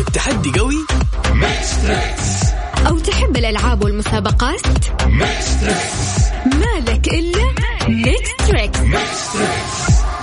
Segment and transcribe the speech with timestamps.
[0.00, 0.76] التحدي قوي
[2.88, 4.60] أو تحب الألعاب والمسابقات؟
[6.46, 7.54] مالك إلا
[7.88, 8.78] Mix Trix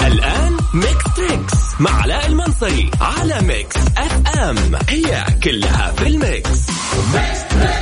[0.01, 4.57] الآن Mix Trix مع علاء المنصري على Mix FM
[4.89, 6.59] هي كلها في ال mix.
[7.13, 7.76] هذه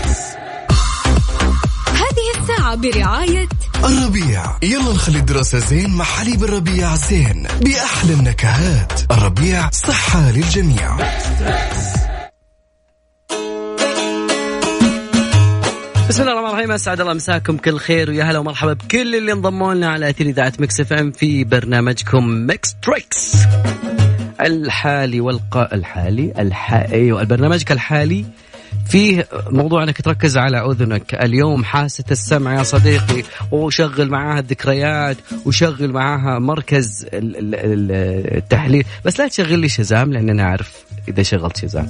[2.76, 3.48] الساعة برعاية
[3.84, 4.44] الربيع.
[4.64, 9.12] يلا نخلي الدراسة زين مع حليب الربيع زين بأحلى النكهات.
[9.12, 10.96] الربيع صحة للجميع.
[16.10, 19.74] بسم الله الرحمن الرحيم أسعد الله مساكم كل خير ويا هلا ومرحبا بكل اللي انضموا
[19.74, 23.36] لنا على أثير إذاعة Mix FM في برنامجكم Mix Trix.
[24.42, 26.74] الحالي والق الحالي الح...
[26.74, 28.26] أيوه برنامجك الحالي
[28.90, 31.16] فيه موضوع انك تركز على اذنك.
[31.16, 33.24] اليوم حاسة السمع يا صديقي.
[33.52, 38.86] وشغل معاها الذكريات وشغل معاها مركز ال- ال- ال- التحليل.
[39.06, 40.72] بس لا تشغل لي Shazam لأن أنا أعرف
[41.08, 41.90] إذا شغلت Shazam.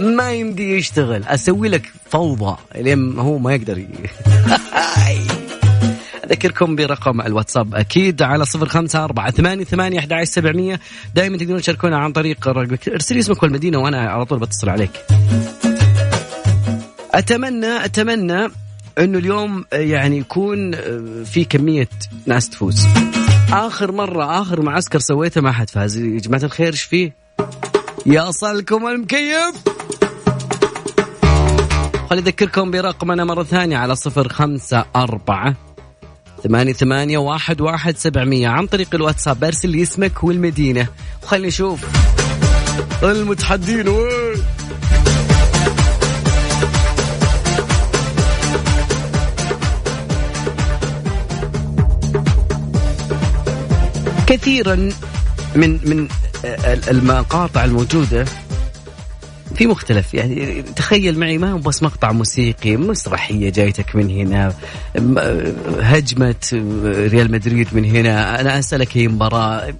[0.00, 1.24] ما يمدي يشتغل.
[1.24, 2.56] أسوي لك فوضى.
[2.76, 3.82] لين هو ما يقدر.
[6.30, 10.80] أذكركم برقم الواتساب أكيد على صفر خمسة أربعة ثمانية ثمانية أحد سبعمية.
[11.14, 14.90] دائما تقدرون تشاركونا عن طريق رقمك ارسل لي اسمك والمدينة وأنا على طول بتصل عليك.
[17.14, 18.48] أتمنى أتمنى
[18.98, 20.72] أنه اليوم يعني يكون
[21.24, 21.88] في كمية
[22.26, 22.86] ناس تفوز.
[23.52, 25.98] آخر مرة آخر معسكر سويته ما حد فاز.
[25.98, 27.16] يا جماعة الخير إيش فيه؟
[28.06, 29.54] يصلكم المكيف!
[32.10, 35.67] خلي أذكركم برقمنا مرة ثانية على صفر خمسة أربعة
[36.42, 38.48] ثمانية ثمانية واحد واحد سبعمية.
[38.48, 40.86] عن طريق الواتساب أرسل لي اسمك والمدينة.
[41.22, 41.84] وخلينا نشوف.
[43.02, 44.42] المتحدين وين؟
[54.26, 54.90] كثيرا
[55.54, 56.08] من من
[56.88, 58.24] المقاطع الموجودة
[59.58, 64.54] في مختلف يعني تخيل معي ما هو بس مقطع موسيقي مسرحية جايتك من هنا
[65.80, 66.34] هجمة
[66.84, 69.74] ريال مدريد من هنا أنا أسألك هي مباراة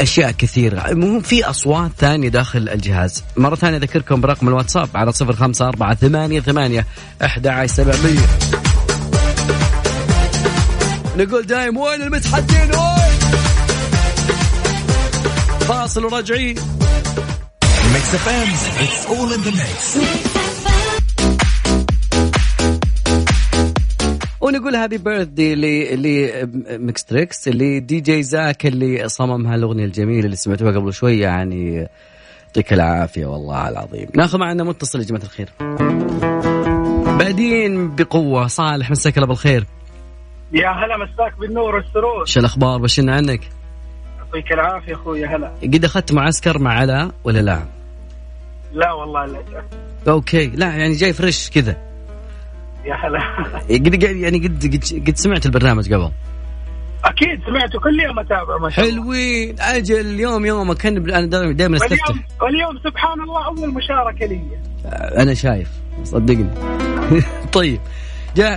[0.00, 3.24] أشياء كثيرة المهم في أصوات ثانية داخل الجهاز.
[3.36, 6.86] مرة ثانية أذكركم برقم الواتساب على صفر خمسة أربعة ثمانية ثمانية
[7.24, 8.26] أحد عشر سبعمية.
[11.16, 13.20] نقول دايم وين المتحدين؟ وين؟
[15.60, 16.75] فاصل وراجعين.
[18.06, 18.48] Mix FM
[18.84, 19.98] it's all in the mix
[24.40, 30.72] ونقول happy birthday ل Mix Trix اللي DJ Zack اللي صمم هالأغنية الجميلة اللي سمعتوها
[30.72, 31.88] قبل شوية يعني
[32.46, 34.08] يعطيك العافية والله العظيم.
[34.14, 35.48] ناخذ معنا متصل يا جماعة الخير.
[37.18, 39.66] بعدين بقوة صالح مساك الله بالخير.
[40.52, 42.20] يا هلا مساك بالنور والسرور.
[42.20, 43.40] إيش الأخبار؟ بشرنا عنك
[44.18, 45.52] يعطيك العافية أخوي هلا.
[45.62, 47.76] قد أخذت معسكر مع علاء ولا لا؟
[48.76, 49.42] لا والله لا.
[50.08, 50.46] okay.
[50.46, 51.76] لا يعني جاي fresh كذا.
[52.84, 53.20] يا هلا.
[53.70, 56.10] قد قد- يعني قد قد, قد سمعت البرنامج قبل؟
[57.04, 59.02] أكيد سمعته كل يوم أتابع ما شاء الله.
[59.02, 59.56] حلوين.
[59.60, 64.40] أجل اليوم يومك كان أنا دائما استفتح واليوم واليوم سبحان الله أول مشاركة لي.
[65.22, 65.70] أنا شايف.
[66.04, 66.50] صدقني.
[67.52, 67.80] طيب.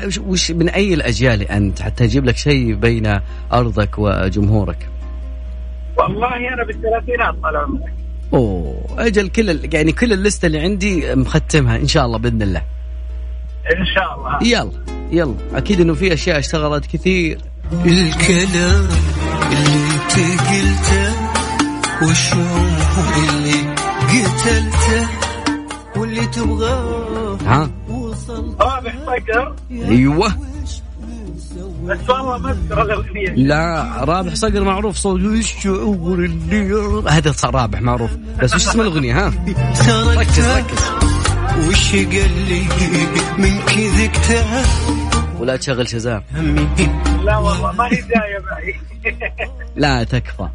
[0.06, 3.20] وش, وش من أي الأجيال أنت؟ حتى أجيب لك شيء بين
[3.54, 4.90] أرضك وجمهورك.
[5.98, 7.94] والله أنا بالثلاثينات طال عمرك.
[8.34, 12.62] أوه أجل كل ال- يعني كل اللسته اللي عندي مختمها إن شاء الله بإذن الله.
[13.80, 14.48] إن شاء الله.
[14.52, 14.72] يلا
[15.12, 15.36] يلا.
[15.58, 17.38] أكيد إنه في أشياء اشتغلت كثير.
[17.86, 18.88] الكلام
[19.52, 21.14] اللي انت قلته
[22.08, 23.76] والشوق اللي
[24.10, 25.08] قتلته
[25.98, 30.34] واللي تبغاه ها؟ وصلت رابح صقر أيوه.
[31.90, 36.74] بس والله ما أذكر الاغنيه لا رابح صقر معروف صوت الشعور اللي
[37.10, 38.12] هذا صار رابح معروف.
[38.44, 39.34] بس وش اسم الأغنية ها؟
[40.18, 40.84] ركز ركز.
[41.68, 42.62] وش قال لي
[43.38, 44.46] من كذكته
[45.40, 46.24] ولا تشغل شزام.
[47.24, 48.76] لا والله ما هي جاية معي.
[49.84, 50.48] لا تكفى.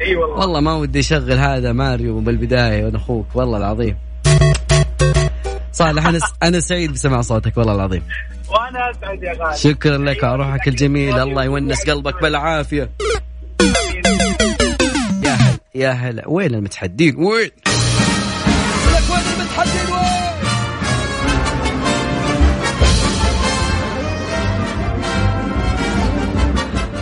[0.00, 0.36] إي والله.
[0.36, 3.96] والله ما ودي أشغل هذا ماريو بالبداية وأنا أخوك والله العظيم.
[5.72, 8.02] صالح أنا أنا سعيد بسمع صوتك والله العظيم.
[8.48, 9.58] وأنا أسعد يا غالي.
[9.58, 12.90] شكرا لك على روحك الجميل الله يونس قلبك بالعافية.
[15.24, 16.28] يا هلا يا هلا.
[16.28, 17.50] وين المتحدين؟ وين؟
[18.86, 20.30] لك وين المتحدين؟ وين؟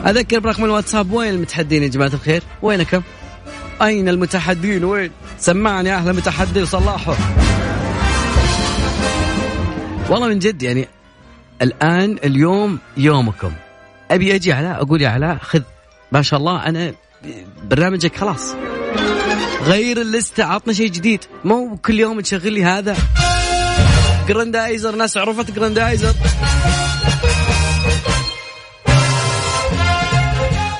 [0.06, 3.02] أذكر برقم الواتساب وين المتحدين يا جماعة الخير؟ وينكم؟
[3.82, 7.16] أين المتحدين؟ وين؟ سمعني أهل المتحدي صلاحه
[10.08, 10.88] والله من جد يعني
[11.62, 13.52] الآن اليوم يومكم.
[14.10, 15.62] أبي أجي علاء أقول يا علاء خذ
[16.12, 16.94] ما شاء الله أنا
[17.62, 18.54] برنامجك خلاص.
[19.62, 21.24] غير اللستة عطنا شيء جديد.
[21.44, 22.96] مو كل يوم تشغل لي هذا.
[24.28, 26.14] جراندايزر ناس عرفت جراندايزر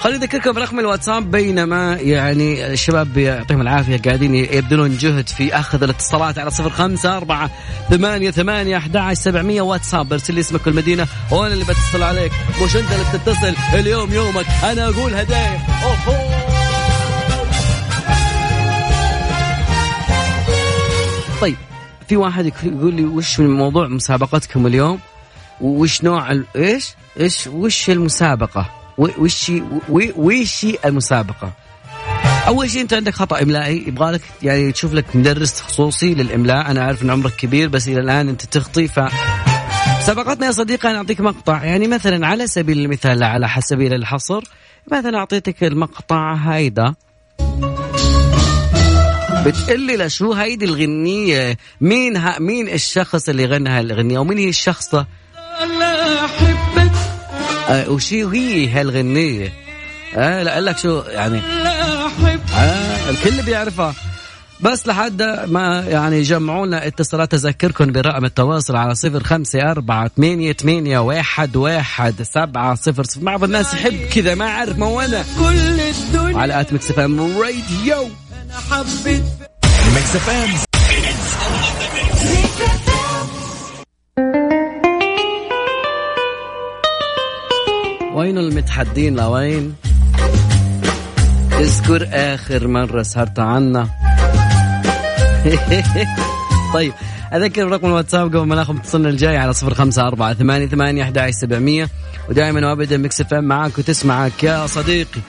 [0.01, 6.39] خليني أذكركم برقم الواتساب بينما يعني الشباب يعطيهم العافية قاعدين يبذلون جهد في أخذ الاتصالات
[6.39, 7.51] على صفر خمسة أربعة
[7.91, 10.13] ثمانية ثمانية أحد سبعمية واتساب.
[10.13, 12.33] ارسل لي اسمك والمدينة وأنا اللي بتصل عليك.
[12.65, 14.47] مش أنت اللي بتتصل اليوم يومك.
[14.65, 15.61] أنا أقول هدايا.
[15.85, 16.29] أوهو.
[21.41, 21.57] طيب
[22.09, 25.01] في واحد يقول لي وش موضوع مسابقتكم اليوم؟
[25.61, 26.45] وش نوع ال...
[26.57, 29.53] إيش؟ إيش؟ وش المسابقة؟ وش
[30.17, 31.53] وش المسابقة.
[32.47, 36.71] أول شيء أنت عندك خطأ إملائي يبغى لك يعني تشوف لك مدرس خصوصي للإملاء.
[36.71, 39.01] أنا عارف ان عمرك كبير بس إلى الآن أنت تخطي ف
[40.07, 41.65] سبقتنا يا صديقي أنا أعطيك مقطع.
[41.65, 44.45] يعني مثلا على سبيل المثال على سبيل الحصر
[44.93, 46.95] مثلا أعطيتك المقطع هيدا.
[49.47, 54.49] بتقول لي لا شو هيدي الغنية؟ مين ها مين الشخص اللي غنى هالغنية ومين هي
[54.49, 55.07] الشخصة؟
[56.25, 56.58] أحبك
[57.69, 59.53] آه وشي هي هالغنية.
[60.17, 63.95] آه لا أقول لك شو يعني لا أحب آه الكل بيعرفها.
[64.61, 70.53] بس لحد ما يعني جمعوا لنا اتصالات أذكركم برقم التواصل على صفر خمسة أربعة ثمانية
[70.53, 73.21] ثمانية واحد واحد سبعة صفر صفر.
[73.21, 78.03] بعض الناس يحب كذا ما أعرف مو أنا كل الدنيا على آت Mix FM Radio.
[78.33, 79.25] أنا حبيت
[79.95, 80.55] Mix FM.
[88.19, 89.75] وين المتحدين؟ لوين؟
[91.53, 93.89] اذكر آخر مرة سهرت عنا.
[96.75, 96.93] طيب
[97.33, 101.31] أذكر رقم الواتساب قبل ما ناخذ اتصالنا الجاي على صفر خمسة أربعة ثمانية ثمانية أحد
[101.31, 101.89] سبعمية.
[102.29, 105.21] ودائما وأبدا Mix FM معاك وتسمعك يا صديقي.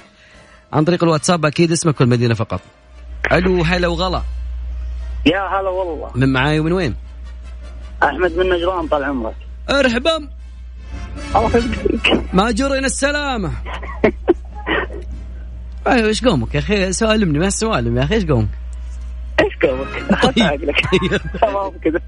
[0.74, 2.62] عن طريق الواتساب أكيد اسمك والمدينة فقط.
[3.32, 4.22] ألو هلا وغلا.
[5.26, 6.12] يا هلا والله.
[6.16, 6.96] من معاي ومن وين؟
[8.04, 9.36] أحمد من نجران طال عمرك.
[9.70, 10.39] ارحبا.
[11.36, 13.52] الله يبارك ما جرينا السلامة.
[15.88, 18.48] أيوه إيش قومك يا أخي؟ سالمني ما السوالم يا أخي إيش قومك؟
[19.40, 19.54] إيش
[21.42, 22.00] تمام كذا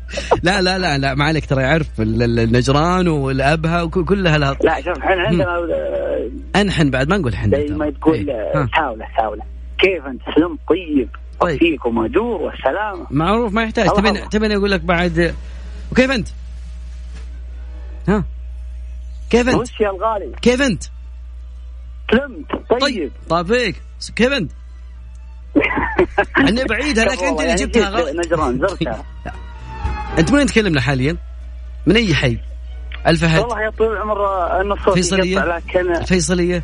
[0.43, 4.81] لا لا لا لا ما عليك ترى يعرف ال- ال- النجران والابها وكلها لها لا
[4.81, 8.35] شوف إحنا عندنا آه، انحن بعد ما نقول حن زي ما تقول إيه.
[8.35, 9.43] آه، حاولة
[9.79, 11.09] كيف أنت سلم طيب.
[11.39, 11.59] طيب.
[11.59, 13.07] فيك ومأجور والسلامة.
[13.11, 13.89] معروف ما يحتاج.
[13.89, 14.29] تبين.
[14.29, 15.35] تبين أقول لك بعد.
[15.91, 16.27] وكيف أنت؟
[18.07, 18.23] ها؟
[19.31, 20.83] كيف أنت؟ وش يا الغالي كيف أنت؟
[22.11, 23.81] سلمت طيب طيب طيب فيك
[24.15, 24.51] كيف أنت؟
[26.37, 29.03] أنا بعيد هذاك أنت اللي يعني جبتها غلط نجران زرتها
[30.19, 31.17] أنت من وين تكلمنا حاليا؟
[31.85, 32.39] من أي حي؟
[33.07, 34.25] الفهد والله يا طويل العمر
[34.61, 36.63] ان الصوت فيصلية؟ لكن الفيصلية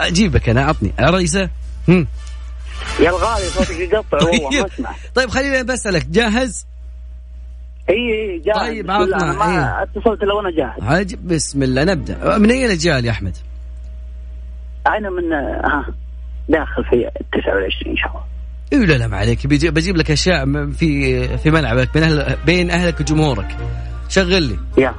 [0.00, 0.92] أجيبك أنا عطني
[1.88, 2.06] هم.
[3.00, 6.66] يا الغالي صوتك يقطع والله ما أسمع طيب خليني بسألك جاهز؟
[7.90, 8.58] إي جاهز.
[8.58, 8.90] طيب،.
[8.90, 9.82] عطنا، ما إيه.
[9.82, 10.82] اتصلت إلا وأنا جاهز.
[10.82, 12.38] هاج بسم الله نبدأ.
[12.38, 13.36] من اي الاجيال يا أحمد؟
[14.86, 15.32] أنا من
[15.64, 15.86] ها
[16.48, 18.22] داخل في 29 إن شاء الله.
[18.72, 19.46] اي لا لا ما عليك.
[19.46, 23.56] بجيب لك أشياء في في ملعبك بين أهل بين أهلك وجمهورك.
[24.08, 24.58] شغل لي.
[24.78, 24.94] يا.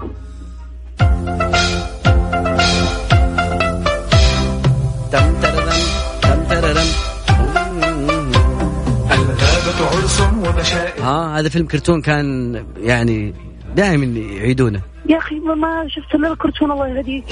[11.00, 13.34] ها هذا فيلم كرتون كان يعني
[13.76, 14.82] دائما يعيدونه.
[15.10, 17.26] يا أخي ما- شفت إلا الكرتون الله يهديك.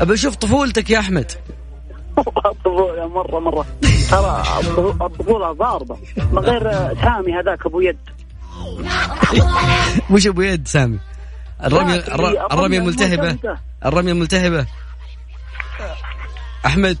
[0.00, 1.32] ابى أشوف طفولتك يا أحمد.
[2.18, 3.66] الطفوله مرة مرة.
[4.10, 5.96] ترى الطفو- الطفوله ضاربة
[6.32, 6.62] من غير
[6.94, 7.98] سامي هذاك أبو يد.
[10.10, 10.98] وش أبو يد سامي؟
[11.64, 11.94] الرمية
[12.52, 13.22] الرمية الملتهبة.
[13.28, 13.58] الملتهبة.
[13.86, 14.66] الرمية الملتهبة.
[16.66, 16.98] أحمد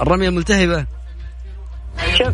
[0.00, 0.86] الرمية الملتهبة.
[2.14, 2.28] شوف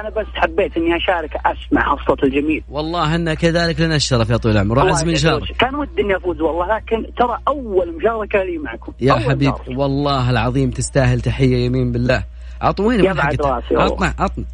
[0.00, 2.64] أنا بس حبيت إني أشارك أسمع الصوت الجميل.
[2.68, 4.78] والله أن كذلك لنا الشرف يا طويل العمر.
[4.78, 5.08] راح يسعدك.
[5.08, 8.92] نشارك كان ودي إني أفوز والله لكن ترى أول مشاركة لي معكم.
[9.00, 9.78] يا أول حبيب مشاركة.
[9.78, 12.24] والله العظيم تستاهل تحية يمين بالله.
[12.60, 13.84] بعد راسي والله.
[13.84, 14.44] عطنا عطنا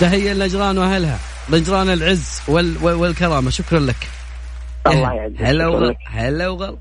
[0.00, 1.18] تحية لنجران وأهلها
[1.52, 3.50] نجران العز وال وال والكرامة.
[3.50, 4.08] شكرا لك.
[4.86, 5.42] الله يعزك.
[5.42, 5.94] هلا وغلا.
[6.06, 6.76] هلا وغلا.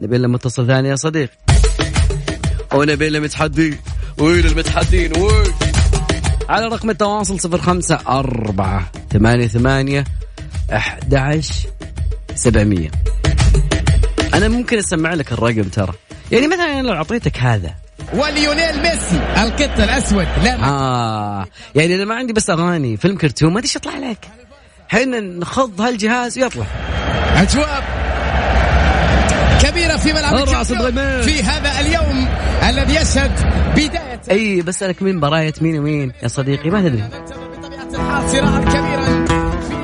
[0.00, 1.30] نبي لنا متصل ثاني يا صديق.
[2.74, 3.78] ونبي لنا متحدين
[4.18, 5.52] وين المتحدين وين
[6.48, 10.04] على رقم التواصل صفر خمسة أربعة ثمانية ثمانية
[10.72, 11.68] أحد عشر
[12.34, 12.90] سبعمية.
[14.34, 15.92] أنا ممكن أسمع لك الرقم ترى.
[16.32, 17.74] يعني مثلا أنا لو أعطيتك هذا.
[18.14, 20.64] وليونيل ميسي القط الأسود لا.
[20.64, 21.46] آه.
[21.74, 24.28] يعني أنا ما عندي بس أغاني فيلم كرتون ما إيش يطلع لك.
[24.88, 26.66] حين نخض هالجهاز ويطلع.
[27.36, 27.84] أجواء
[29.62, 30.34] كبيرة في ملعب
[30.70, 31.22] الغمام.
[31.22, 32.28] في هذا اليوم
[32.62, 33.32] الذي يشهد
[33.72, 37.04] بداية أي بسألك مين برايه مين ومين؟ يا صديقي ما تدري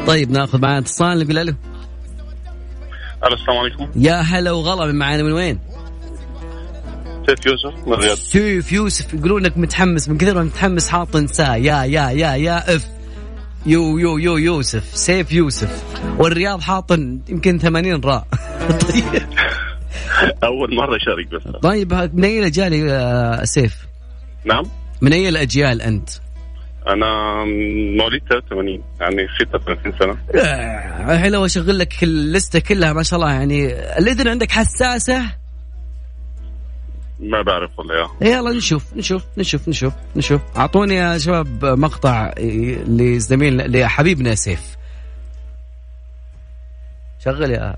[0.06, 1.54] طيب ناخذ معنا اتصال نقول ألو.
[3.32, 3.88] السلام عليكم.
[3.96, 5.58] يا هلا وغلا من معانا من وين؟
[7.26, 8.16] سيف يوسف من الرياض.
[8.16, 12.76] سيف يوسف يقولون إنك متحمس من كثر ما متحمس حاط انساه يا يا يا يا
[12.76, 12.86] إف.
[13.66, 15.82] يو يو يو يوسف سيف يوسف.
[16.18, 16.92] والرياض حاط
[17.28, 18.26] يمكن 80 راء.
[18.90, 19.22] طيب.
[20.44, 21.60] اول مرة أشارك بس.
[21.62, 23.86] طيب من أي الأجيال يا سيف؟
[24.44, 24.64] نعم.
[25.00, 26.10] من أي الأجيال أنت؟
[26.88, 27.44] أنا
[27.98, 30.18] مواليد 83 يعني 36 سنة.
[30.42, 33.66] آه، الحين لو أشغل لك اللستة كلها ما شاء الله يعني
[33.98, 35.22] الإذن عندك حساسة؟
[37.20, 38.28] ما بعرف والله يا.
[38.28, 40.40] يلا نشوف نشوف نشوف نشوف نشوف.
[40.56, 42.34] أعطوني يا شباب مقطع
[42.86, 44.76] لزميل لحبيبنا سيف.
[47.24, 47.76] شغل يا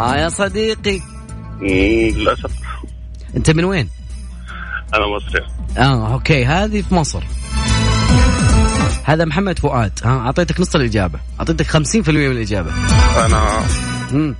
[0.00, 1.00] آه يا صديقي؟
[1.62, 2.50] للأسف.
[3.36, 3.88] أنت من وين؟
[4.94, 5.46] أنا مصري.
[5.78, 6.44] آه أوكي.
[6.44, 7.22] هذه في مصر.
[9.04, 9.92] هذا محمد فؤاد.
[10.04, 11.18] ها أعطيتك نص الإجابة.
[11.40, 12.70] أعطيتك 50% من الإجابة.
[13.26, 13.64] أنا
[14.12, 14.34] امم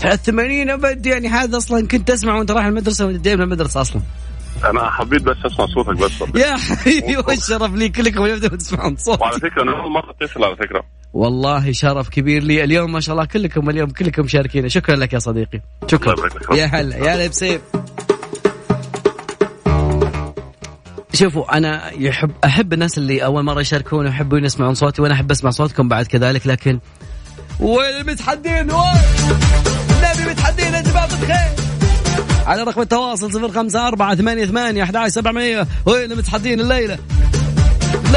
[0.00, 4.02] 83 أبد يعني هذا أصلا كنت أسمع وأنت رايح المدرسة وأنت جاي من المدرسة أصلا.
[4.64, 6.36] أنا حبيت بس أسمع صوتك بس.
[6.36, 9.20] يا حبيبي والشرف لي كلكم يبدأ تسمعون صوت.
[9.20, 10.84] وعلى فكرة أنا أول مرة اتصل على فكرة.
[11.12, 14.68] والله شرف كبير لي اليوم ما شاء الله كلكم اليوم كلكم مشاركين.
[14.68, 15.60] شكرا لك يا صديقي.
[15.90, 16.16] شكرا.
[16.54, 17.60] يا هلا يا هلا بسيف.
[21.14, 25.50] شوفوا أنا يحب أحب الناس اللي أول مرة يشاركون ويحبون يسمعون صوتي وأنا أحب أسمع
[25.50, 26.80] صوتكم بعد كذلك لكن
[27.60, 29.00] وين المتحدين؟ وين؟
[29.90, 31.69] النبي متحدين يا جماعة الخير.
[32.50, 35.66] على رقم التواصل صفر خمسة أربعة ثمانية ثمانية أحد عشر سبعمية.
[35.86, 36.98] وين المتحدين الليلة؟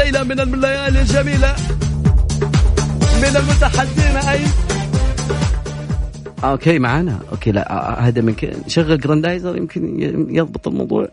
[0.04, 1.56] ليلة من الليالي الجميلة.
[3.22, 4.40] من المتحدين أي؟
[6.44, 8.34] okay معانا okay لا آه، هذا من.
[8.66, 10.00] شغل جراندايزر يمكن
[10.30, 11.08] يضبط الموضوع.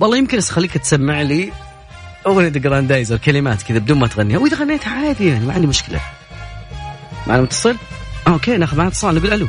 [0.00, 1.65] والله يمكن اخليك تسمع لي.
[2.26, 4.38] أغنية جراندايزر كلمات كذا بدون ما تغنيها.
[4.38, 6.00] وإذا غنيتها عادي يعني ما عندي مشكلة.
[7.26, 7.76] معنا متصل؟
[8.28, 9.48] okay ناخذ معنا اتصال نقول ألو.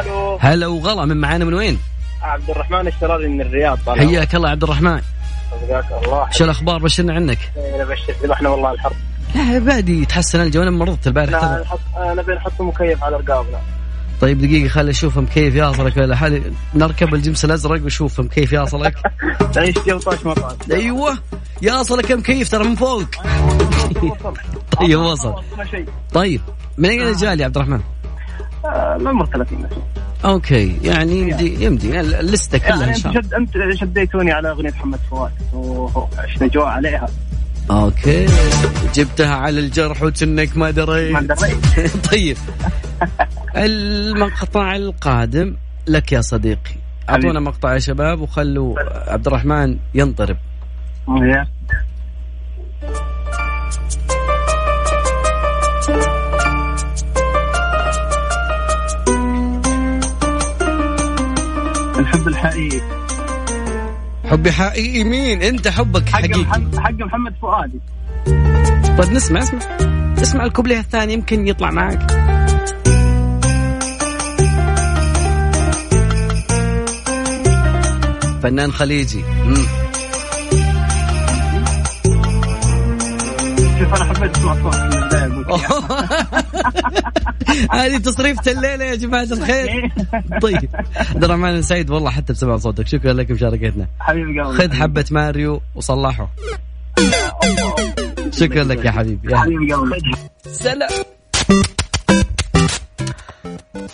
[0.00, 0.36] ألو.
[0.40, 1.78] هلا وغلا من معانا من وين؟
[2.22, 5.00] عبد الرحمن الشراري من الرياض طال حياك الله عبد الرحمن.
[5.68, 6.30] حياك الله.
[6.30, 7.38] شو الأخبار؟ بشرنا عنك.
[7.74, 8.96] أنا بشر ذبحنا والله الحرب.
[9.34, 11.30] لا بادي يتحسن الجو أنا مرضت البارح.
[11.30, 11.62] لا ترى.
[11.62, 13.60] نحط نبي نحط مكيف على رقابنا.
[14.20, 16.42] طيب دقيقة خلي أشوف مكيف ياصلك ولا حالي
[16.74, 18.94] نركب الجمس الأزرق وشوف مكيف ياصلك.
[19.86, 20.54] جو طاش ما طاش.
[20.72, 21.18] أيوه.
[21.62, 23.04] ياصلك مكيف ترى من فوق.
[24.80, 25.34] طيب وصل.
[26.12, 26.40] طيب
[26.78, 27.80] من أين الاجيال يا عبد الرحمن؟
[28.64, 29.78] آه، من عمر 30 مثلا
[30.24, 32.00] okay يعني يمدي يمدي.
[32.00, 33.36] اللستة كلها يعني إن شاء الله.
[33.36, 35.32] أنت شديتوني على أغنية محمد فؤاد.
[35.52, 37.08] وعشنا جو عليها.
[37.70, 38.26] okay.
[38.94, 42.36] جبتها على الجرح وكنك ما ما دريت دريت طيب.
[43.56, 45.56] المقطع القادم
[45.88, 46.74] لك يا صديقي.
[47.10, 48.74] أعطونا مقطع يا شباب وخلوا
[49.12, 50.36] عبد الرحمن ينطرب.
[61.98, 63.05] الحب الحقيقي.
[64.30, 66.44] حبي حقيقي مين؟ انت حبك حق حقيقي.
[66.78, 67.80] حق محمد فؤادي.
[68.98, 69.60] طيب نسمع اسمع.
[70.22, 72.10] اسمع الكوبليه الثاني يمكن يطلع معك.
[78.42, 79.22] فنان خليجي.
[79.44, 79.66] مم.
[83.78, 84.74] شوف أنا حبيت اسمع صوت
[87.72, 89.92] هذه تصريفة الليلة يا جماعة الخير.
[90.42, 90.68] طيب.
[90.96, 92.86] عبد الرحمن سعيد والله حتى بسمع صوتك.
[92.86, 96.30] شكرا لك مشاركتنا حبيبي خذ حبة ماريو وصلحه.
[98.30, 99.32] شكرا لك يا حبيبي.
[99.32, 99.36] يا.
[99.36, 99.74] حبيبي
[100.46, 100.90] سلام.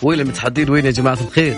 [0.03, 1.57] وين المتحدين؟ وين يا جماعة الخير؟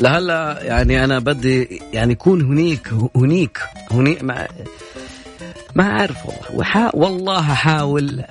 [0.00, 3.58] لهلا يعني أنا بدي يعني يكون هنيك هنيك
[3.90, 4.24] هنيك
[5.78, 6.56] ما أعرف والله.
[6.58, 8.24] وحا والله أحاول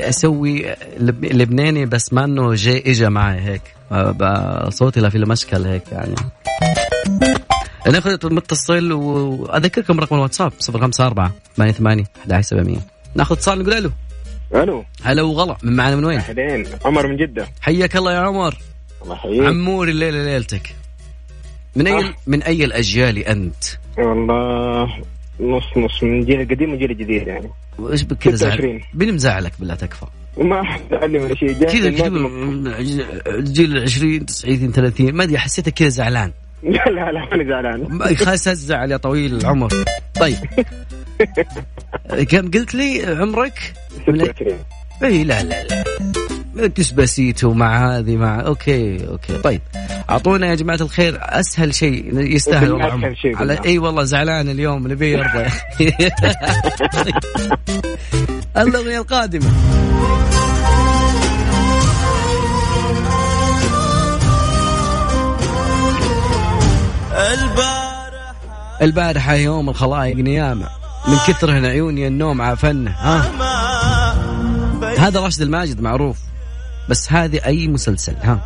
[0.00, 3.62] أسوي لب- لبناني بس ما إنه جاي إجا معي هيك.
[4.68, 6.14] صوتي لا في المشكل هيك يعني.
[7.92, 12.78] ناخذ المتصل وأذكركم رقم الواتساب 054 88 11700
[13.14, 13.90] ناخذ اتصال نقول ألو.
[14.54, 14.84] ألو.
[15.02, 15.56] هلا وغلا.
[15.62, 17.46] من معنا من وين؟ اهلين عمر من جدة.
[17.60, 18.54] حياك الله يا عمر.
[19.02, 19.42] الله يحييك.
[19.46, 20.74] عموري الليلة ليلتك.
[21.76, 21.86] من.
[21.86, 23.64] أي من أي الأجيال أنت؟
[23.98, 24.86] والله
[25.40, 28.80] نص نص من الجيل القديم والجيل الجديد يعني وإيش بك كذا زعل؟ 26.
[28.94, 30.06] مين مزعلك بالله تكفى؟
[30.38, 30.62] ما
[30.92, 31.88] يعلم ولا شيء كذا
[33.38, 38.48] الجيل 20 90 30 ما أدري حسيتك كذا زعلان لا لا لا ماني زعلان خلاص
[38.48, 39.70] الزعل يا طويل العمر
[40.20, 40.36] طيب
[42.30, 43.72] كم قلت لي عمرك؟
[44.08, 44.58] من أي- 26
[45.04, 45.84] اي لا لا لا
[46.56, 49.38] Despacito مع هذه مع okay okay.
[49.38, 49.60] طيب
[50.10, 53.58] أعطونا يا جماعة الخير أسهل شيء يستاهل والله على.
[53.66, 55.46] أي والله زعلان اليوم نبي يرضى.
[58.56, 59.50] الاغنيه القادمة.
[68.82, 70.66] البارحة يوم الخلائق نيامة
[71.08, 73.46] من كثرهن عيوني النوم عافنا ها؟
[74.98, 76.25] هذا راشد الماجد معروف.
[76.88, 78.40] بس هذه أي مسلسل ها.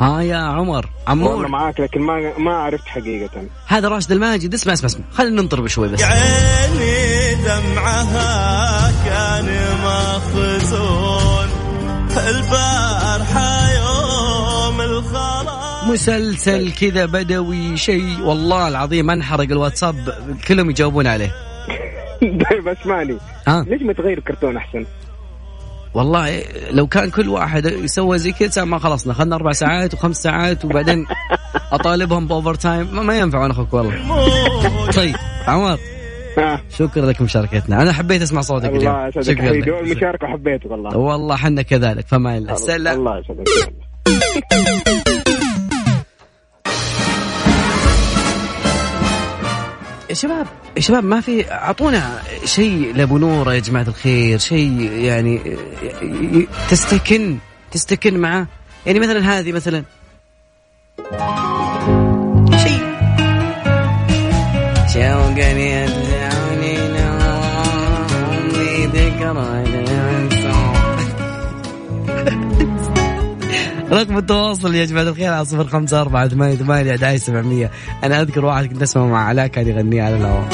[0.00, 3.30] ها يا عمر والله عمور معاك لكن ما ما عرفت حقيقة.
[3.66, 5.04] هذا راشد الماجد اسمع اسمع اسمع.
[5.12, 6.02] خلينا ننطر بشوي بس.
[6.02, 9.46] عيني دمعها كان
[9.84, 11.48] مخزون.
[12.28, 15.84] البارحة يوم الخلاص.
[15.86, 20.14] مسلسل كذا بدوي شيء والله العظيم أنحرق الواتساب
[20.48, 21.34] كلهم يجاوبون عليه.
[22.20, 23.16] طيب أسمعني.
[23.48, 24.84] ها ليش ما تغير كرتون أحسن؟
[25.94, 29.12] والله لو كان كل واحد يسوي زي كذا ما خلصنا.
[29.12, 31.06] اخذنا أربع ساعات وخمس ساعات وبعدين
[31.72, 33.94] أطالبهم ب overtime ما, ما ينفعون أخوك والله.
[34.96, 35.14] طيب
[35.46, 35.78] عمر.
[36.38, 37.82] ها شكرا لك مشاركتنا.
[37.82, 39.68] أنا حبيت أسمع صوتك الله اليوم شكرا لك.
[39.68, 40.96] والمشاركة حبيتك والله.
[40.96, 42.98] والله حنا كذلك فما الله سلام.
[42.98, 43.44] الله يسعدك.
[50.14, 50.46] شباب.
[50.78, 55.56] شباب ما في أعطونا شيء لابو نوره يا جماعة الخير شيء يعني
[56.70, 57.38] تستكن
[57.72, 58.46] تستكن معه.
[58.86, 59.84] يعني مثلا هذه مثلا.
[62.56, 62.84] شيء.
[64.94, 66.74] شوقني يدعوني
[68.86, 69.63] ذكرى
[73.94, 77.70] رقم التواصل يا جماعة الخير على صفر خمسة أربعة ثمانية ثمانية أحد سبعمية.
[78.04, 80.48] أنا أذكر واحد كنت أسمع مع علاء كان يغنيه على الهواء.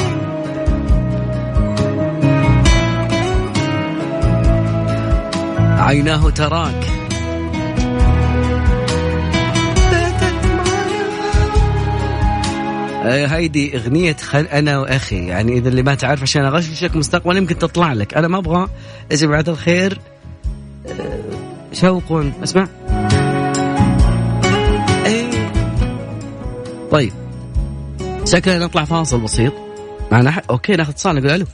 [5.79, 6.87] عيناه تراك.
[13.03, 14.45] هيدي أغنية خل...
[14.45, 15.27] أنا وأخي.
[15.27, 18.13] يعني إذا اللي ما تعرف عشان اغششك مستقبلا يمكن تطلع لك.
[18.13, 18.67] أنا ما أبغى.
[19.11, 19.99] يا جماعة الخير
[20.87, 21.19] آه،
[21.73, 22.23] شوق.
[22.43, 22.67] اسمع.
[26.91, 27.11] طيب
[28.25, 29.53] شكلنا نطلع فاصل بسيط
[30.11, 31.45] معنا حق أوكي ناخذ اتصال نقول ألو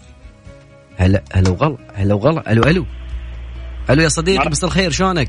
[0.98, 2.86] هلا هلا وغلا هلا وغلا ألو ألو
[3.90, 5.28] ألو يا صديقي مساء الخير شلونك؟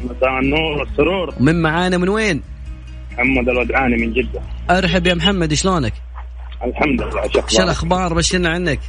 [0.00, 2.42] مساء النور والسرور من معانا من وين؟
[3.12, 5.92] محمد الودعاني من جدة أرحب يا محمد شلونك؟
[6.64, 8.80] الحمد لله شو شو؟ الأخبار بشرنا عنك؟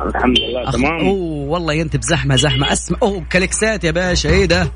[0.00, 0.72] الحمد لله أخ...
[0.72, 4.68] تمام أوه والله أنت بزحمة زحمة أسمع أوه كليكسات يا باشا إيه ده؟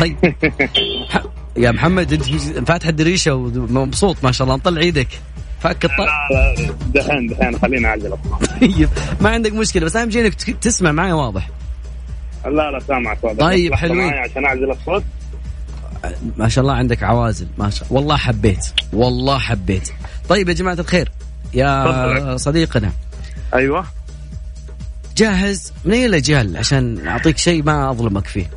[0.00, 0.16] طيب.
[1.56, 5.08] يا محمد انت فاتح الدريشة ومبسوط ما شاء الله نطلع إيدك
[5.60, 5.92] فك الط...
[6.94, 8.16] دحين دحين خلينا اعجل
[8.60, 8.88] طيب
[9.20, 11.50] ما عندك مشكلة بس أهم شيء إنك تسمع معي واضح.
[12.44, 13.40] لا لا سامعك واضح.
[13.40, 14.12] طيب، حلوين.
[14.12, 15.02] عشان أعزل الصوت؟
[16.36, 19.90] ما شاء الله عندك عوازل ما شاء والله حبيت والله حبيت.
[20.28, 21.12] طيب يا جماعة الخير
[21.54, 22.36] يا.
[22.36, 22.92] صديقنا.
[23.54, 23.84] أيوه.
[25.16, 28.50] جاهز؟ من اي الاجيال عشان أعطيك شيء ما أظلمك فيه.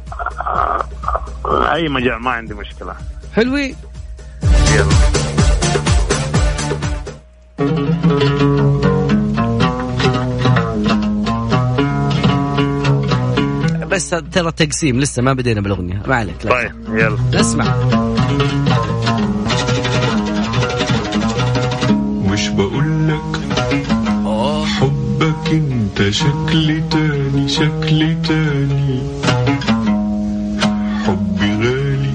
[1.46, 2.96] أي مجال ما عندي مشكلة.
[3.36, 3.76] حلوين
[4.76, 4.88] يلا
[13.86, 16.02] بس ترى تقسيم لسه ما بدينا بالأغنية.
[16.08, 16.52] ما عليك لا.
[16.52, 17.40] طيب يلا.
[17.42, 17.76] اسمع.
[22.32, 23.38] مش بقولك
[24.80, 29.02] حبك انت شكل تاني شكل تاني.
[31.08, 32.12] حبي غالي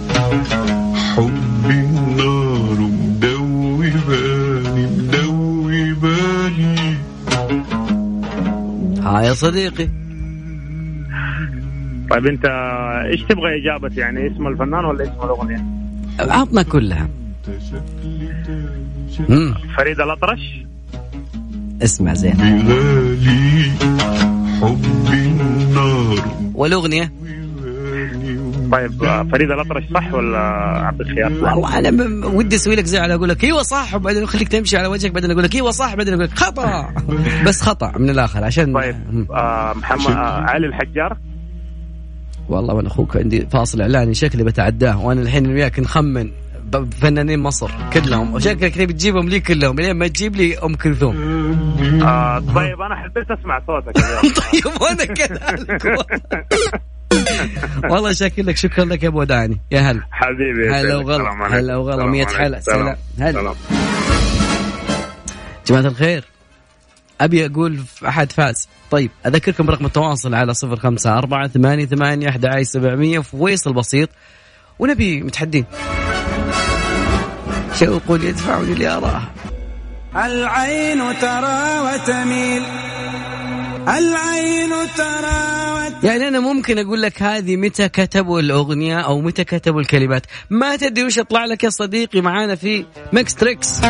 [1.14, 6.76] حبي النار مدوباني مدوباني.
[9.02, 9.88] ها يا صديقي.
[12.10, 12.44] طيب انت
[13.10, 15.64] إيش تبغى إجابة يعني اسم الفنان ولا اسم الأغنية؟
[16.18, 17.08] عطنا كلها.
[19.28, 19.54] مم.
[19.76, 20.40] فريد الأطرش؟
[21.82, 22.34] اسمع زين.
[22.40, 23.70] غالي
[24.60, 26.24] حبي النار
[26.54, 27.12] والأغنية؟
[28.72, 30.38] طيب آه، فريد الاطرش صح ولا
[30.86, 34.48] عبد الخيار؟ والله أنا ودي أسوي لك زي على أقول لك أيوه صح وبعدين أخليك
[34.48, 36.94] تمشي على وجهك بعدين أقول لك أيوه صح بعدين أقول لك خطأ.
[37.46, 38.96] بس خطأ من الآخر عشان طيب.
[39.30, 41.16] آه محمد آه علي الحجار؟
[42.48, 46.30] والله وأنا أخوك عندي فاصل إعلاني شكلي بتعداه وأنا الحين وياك نخمن
[47.00, 51.16] فنانين مصر كلهم وشكلك تبي تجيبهم لي كلهم لين ما تجيب لي أم كلثوم.
[52.02, 53.94] آه طيب أنا حبيت أسمع صوتك.
[54.40, 55.82] طيب وأنا كذلك.
[57.90, 60.02] والله شاكر لك شكرا لك يا أبو داني يا هلا.
[60.10, 61.58] حبيبي هلا وغلا.
[61.58, 62.06] هلا وغلا.
[62.06, 62.96] 100 حلا سلام.
[63.20, 63.54] هلا.
[65.66, 66.24] جماعة الخير
[67.20, 68.68] أبي أقول أحد فاز.
[68.90, 74.08] طيب أذكركم برقم التواصل على 054 11 700 فويصل بسيط.
[74.78, 75.64] ونبي متحدين.
[77.74, 79.22] شوق يدفعني لأراه
[80.16, 82.62] العين ترى وتميل.
[83.88, 85.71] العين ترى
[86.02, 90.26] يعني أنا ممكن أقول لك هذه متى كتبوا الأغنية أو متى كتبوا الكلمات.
[90.50, 93.80] ما تدري وش يطلع لك يا صديقي معانا في Mix Trix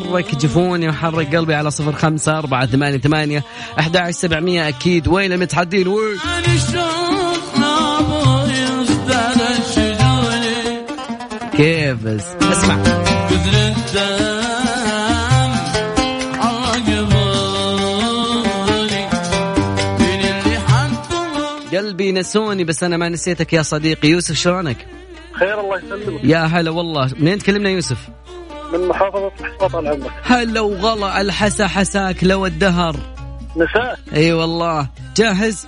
[0.00, 3.44] حرك جفوني وحرك قلبي على صفر خمسة أربعة ثمانية ثمانية
[3.78, 5.08] أحد عشر سبعمية أكيد.
[5.08, 6.18] وين المتحدين؟ وين؟
[11.56, 12.76] كيف؟ بس اسمع.
[21.72, 24.08] من قلبي نسوني بس أنا ما نسيتك يا صديقي.
[24.08, 24.86] يوسف شلونك؟
[25.32, 26.24] خير الله يسلمك.
[26.24, 27.10] يا هلا والله.
[27.18, 27.98] منين تكلمنا يوسف؟
[28.72, 30.12] من محافظة حصة طال عمرك.
[30.24, 32.96] هلا وغلا الحسا حساك لو الدهر.
[33.56, 33.98] مساء.
[34.14, 34.88] إي والله.
[35.16, 35.66] جاهز؟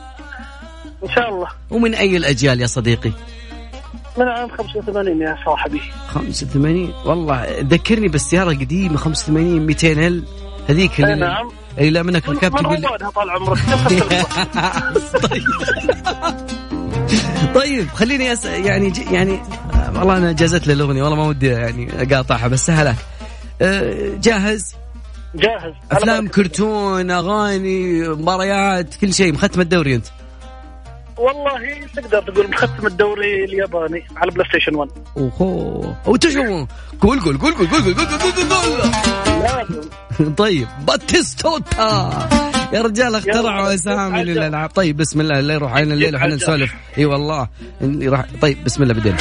[1.05, 1.49] إن شاء الله.
[1.71, 3.13] ومن أي الأجيال يا صديقي؟
[4.19, 5.81] من عام 85 يا صاحبي.
[6.09, 10.25] 85 والله ذكرني بالسيارة القديمة 85 200 ال
[10.69, 11.51] هذيك أي اللي نعم.
[11.79, 12.81] أي لا منك ركبت من
[13.15, 13.59] طال عمرك.
[15.31, 15.45] طيب.
[17.55, 18.45] طيب خليني أس...
[18.45, 19.13] يعني ج...
[19.13, 19.43] يعني
[19.95, 22.95] والله أنا جازت لي الأغنية والله ما ودي يعني أقاطعها بس سهلة
[23.63, 24.75] أه، جاهز؟
[25.35, 25.73] جاهز.
[25.93, 30.07] أفلام كرتون أغاني مباريات كل شيء مختم الدوري أنت.
[31.17, 36.43] والله تقدر تقول مختم الدوري الياباني على بلاي ستيشن 1 اوهو وتشو
[37.01, 38.49] قول قول قول قول قول قول قول قول
[40.19, 40.35] قول.
[40.37, 42.29] طيب باتيستوتا.
[42.73, 44.25] يا رجال اخترعوا أسامي.
[44.25, 44.71] للألعاب.
[44.71, 46.35] طيب بسم الله اللي يروح علينا الليل وحنا.
[46.35, 46.75] نسولف.
[46.99, 47.49] إي والله.
[48.41, 49.17] طيب بسم الله بدينا.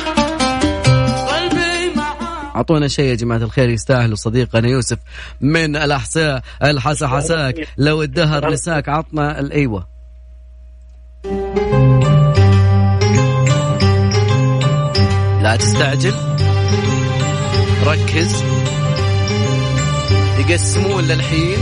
[2.55, 4.97] أعطونا شيء يا جماعة الخير يستاهلوا صديقنا يوسف
[5.41, 9.91] من الأحساء الحسا حساك لو الدهر نساك عطنا الايوه
[15.41, 16.13] لا تستعجل.
[17.85, 18.43] ركز.
[20.39, 21.57] يقسمون للحين.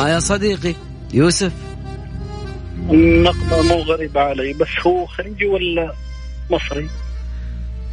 [0.00, 0.74] ها يا صديقي
[1.14, 1.52] يوسف.
[2.90, 5.92] النقطة مو غريبة علي بس هو خليجي ولا
[6.50, 6.88] مصري؟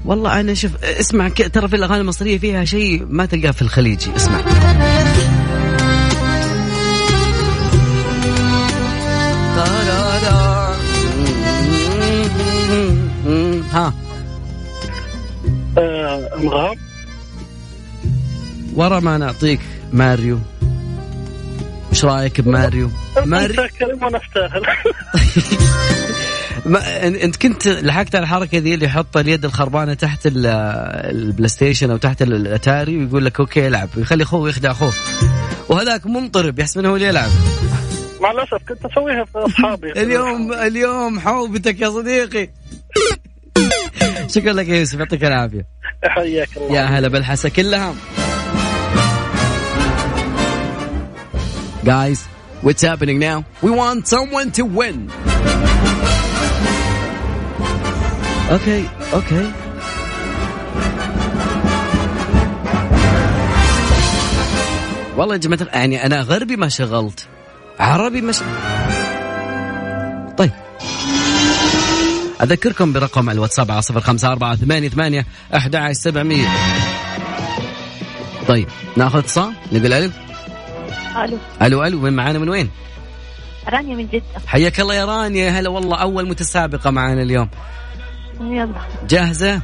[0.05, 4.41] والله أنا شوف اسمع ترى في الأغاني المصرية فيها شيء ما تلقاه في الخليجي اسمع.
[13.71, 13.93] ها.
[15.77, 16.75] آه
[18.75, 19.59] ورا ما نعطيك
[19.93, 20.39] ماريو.
[21.97, 22.89] إيش رأيك بماريو؟
[23.25, 24.63] ماريو؟ كلمة وأنا استاهل
[26.65, 30.45] ما إنت كنت لحقت على الحركة ذي اللي يحط اليد الخربانة تحت ال-
[31.15, 34.93] ال PlayStation أو تحت ال- الأتاري ويقول لك okay العب ويخلي أخوه يخدع أخوه.
[35.69, 37.29] وهذاك منطرب يحسب إنه هو اللي يلعب.
[38.21, 39.91] مع الأسف كنت أسويها في أصحابي.
[40.03, 42.49] اليوم اليوم حوبتك يا صديقي.
[44.35, 45.65] شكرا لك يا يوسف يعطيك العافية.
[46.03, 46.75] حياك الله.
[46.75, 47.93] يا هلا بالحسا كلها.
[51.87, 52.25] Guys,
[52.59, 53.45] what's happening now?
[53.61, 55.09] We want someone to win.
[58.51, 59.45] Okay, okay.
[65.17, 67.27] والله يا جماعة يعني أنا غربي ما شغلت
[67.79, 68.39] عربي ما ش...
[70.37, 70.51] طيب
[72.41, 76.47] أذكركم برقم الواتساب على صفر خمسة أربعة ثمانية ثمانية أحد عشر سبعمية
[78.47, 80.11] طيب ناخذ اتصال نقول ألو
[81.25, 81.37] ألو.
[81.61, 82.69] ألو ألو من معانا؟ من وين؟
[83.69, 84.23] رانيا من جدة.
[84.47, 85.49] حياك الله يا رانيا.
[85.49, 87.49] هلا والله أول متسابقة معانا اليوم.
[88.41, 88.67] يلا.
[89.09, 89.61] جاهزة؟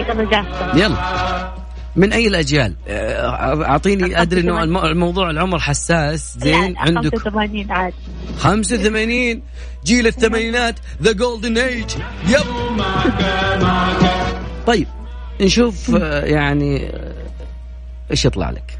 [0.00, 0.76] يلا جاهزة.
[0.84, 1.52] يلا.
[1.96, 6.34] من أي الأجيال؟ آه، أعطيني أدري إنه الم- الموضوع العمر حساس.
[6.38, 7.96] زين عندك 85 عادي.
[8.38, 9.42] 85
[9.84, 11.90] جيل الثمانينات the golden age
[12.28, 12.82] yep
[14.66, 14.86] طيب
[15.40, 17.12] نشوف آه، يعني آه،
[18.10, 18.78] إيش يطلع لك؟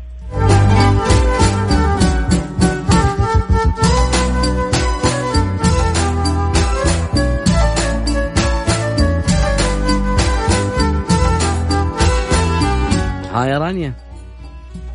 [13.33, 13.92] ها يا رانيا؟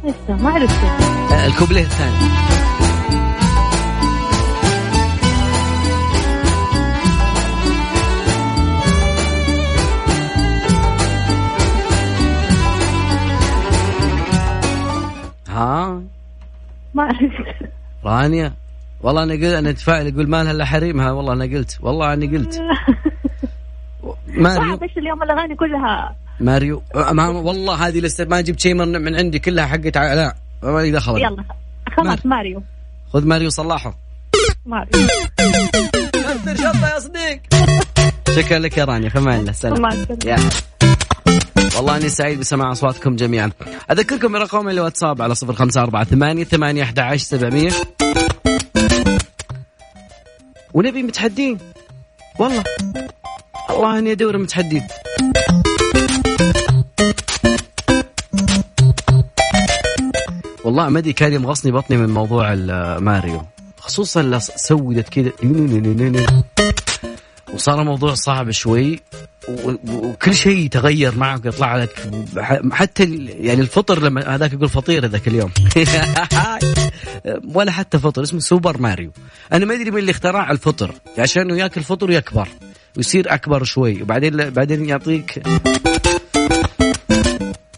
[0.03, 0.83] لسه ما عرفت.
[1.33, 2.27] آه، الكوبليه الثاني.
[15.49, 16.01] ها؟
[16.93, 17.69] ما عرفت.
[18.05, 18.53] رانيا؟
[19.01, 22.37] والله أنا قلت أنا اتفائل يقول ما لها إلا حريمها والله أنا قلت والله اني
[22.37, 22.61] قلت.
[24.43, 26.83] صعب إيش اليوم الأغاني كلها ماريو.
[27.11, 30.35] ما والله هذه لسه ما جبت شيء من, من عندي كلها حقت ع- لا.
[30.63, 31.43] ما لي دخل يلا.
[31.97, 32.63] خلاص ماريو.
[33.13, 33.97] خذ ماريو صلاحه.
[34.65, 35.07] ماريو.
[36.13, 37.39] كثر شطه يا صديق.
[38.35, 39.09] شكرا لك يا رانيا.
[39.09, 39.51] في أمان الله.
[39.51, 39.83] سلام.
[41.77, 43.51] والله أني سعيد بسماع أصواتكم جميعا.
[43.91, 47.69] أذكركم برقم الواتساب على صفر خمسة أربعة ثمانية ثمانية أحد عشر سبعمية.
[50.73, 51.57] ونبي متحدين.
[52.39, 52.63] والله.
[53.69, 54.83] الله أني أدور متحدين.
[60.67, 63.41] والله مدي كان يمغصني بطني من موضوع ال- ماريو.
[63.77, 65.31] خصوصا سودت كذا
[67.53, 68.99] وصار الموضوع صعب شوي
[69.87, 72.09] وكل شيء يتغير معك يطلع لك
[72.71, 73.03] حتى
[73.39, 75.51] يعني الفطر لما هذاك يقول فطير هذاك اليوم.
[77.55, 79.11] ولا حتى فطر اسمه Super Mario.
[79.53, 82.47] أنا ما أدري من اللي اخترع الفطر عشان ياكل فطر ويكبر
[82.97, 85.43] ويصير أكبر شوي وبعدين بعدين يعطيك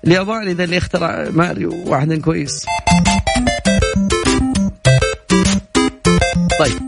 [0.08, 2.66] الياباني ذا اللي اخترع ماريو واحد كويس.
[6.60, 6.82] طيب.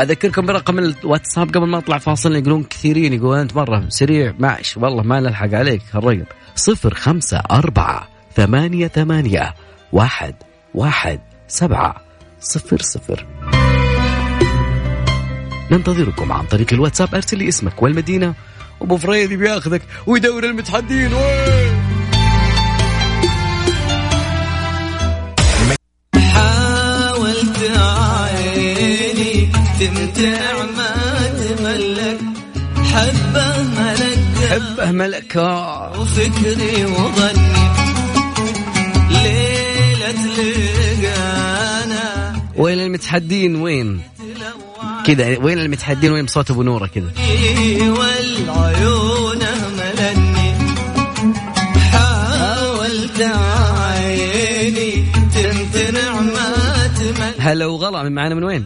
[0.00, 4.34] أذكركم برقم الواتساب قبل ما اطلع فاصل يقولون كثيرين يقول أنت مرة سريع.
[4.38, 6.24] معش والله ما نلحق عليك هالرقم.
[6.54, 9.54] صفر خمسة أربعة ثمانية ثمانية
[9.92, 10.34] واحد
[10.74, 11.96] واحد سبعة
[12.40, 13.26] صفر صفر.
[15.70, 18.34] ننتظركم عن طريق الواتساب أرسل لي اسمك والمدينة
[18.82, 21.14] وابو فريدي بياخذك ويدور المتحدين.
[21.14, 21.82] وين؟
[26.16, 29.48] حاولت عيني
[29.80, 30.94] تمتع ما
[31.38, 32.18] تملك.
[32.92, 34.18] حبة ملك
[34.50, 36.00] حبة ملكة.
[36.00, 37.52] وفكري وظني.
[39.10, 40.22] ليلة
[41.02, 42.36] لقانا.
[42.56, 44.00] وين المتحدين؟ وين؟
[45.06, 47.12] كذا وين المتحدين وين بصوت أبو نوره كذا؟
[47.80, 49.38] والعيون
[49.78, 50.52] ملني
[51.92, 58.64] حاولت عيني تمتنع ما تملك هلا وغلا من معانا من وين؟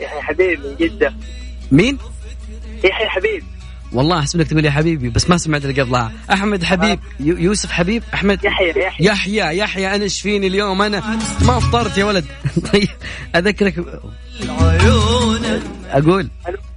[0.00, 1.14] يحيى حبيب من جدة.
[1.72, 1.98] مين؟
[2.84, 3.42] يحيى حبيب.
[3.92, 6.12] والله احسب انك تقول يا حبيبي بس ما سمعت اللي قبلها.
[6.32, 9.06] أحمد حبيب يو- يوسف حبيب أحمد؟ يحيى يحيى.
[9.06, 12.24] يحيى يحيى أنا إيش فيني اليوم؟ أنا ما أفطرت يا ولد.
[12.72, 12.88] طيب
[13.36, 13.78] أذكرك.
[14.42, 15.17] العيون
[15.88, 16.30] أقول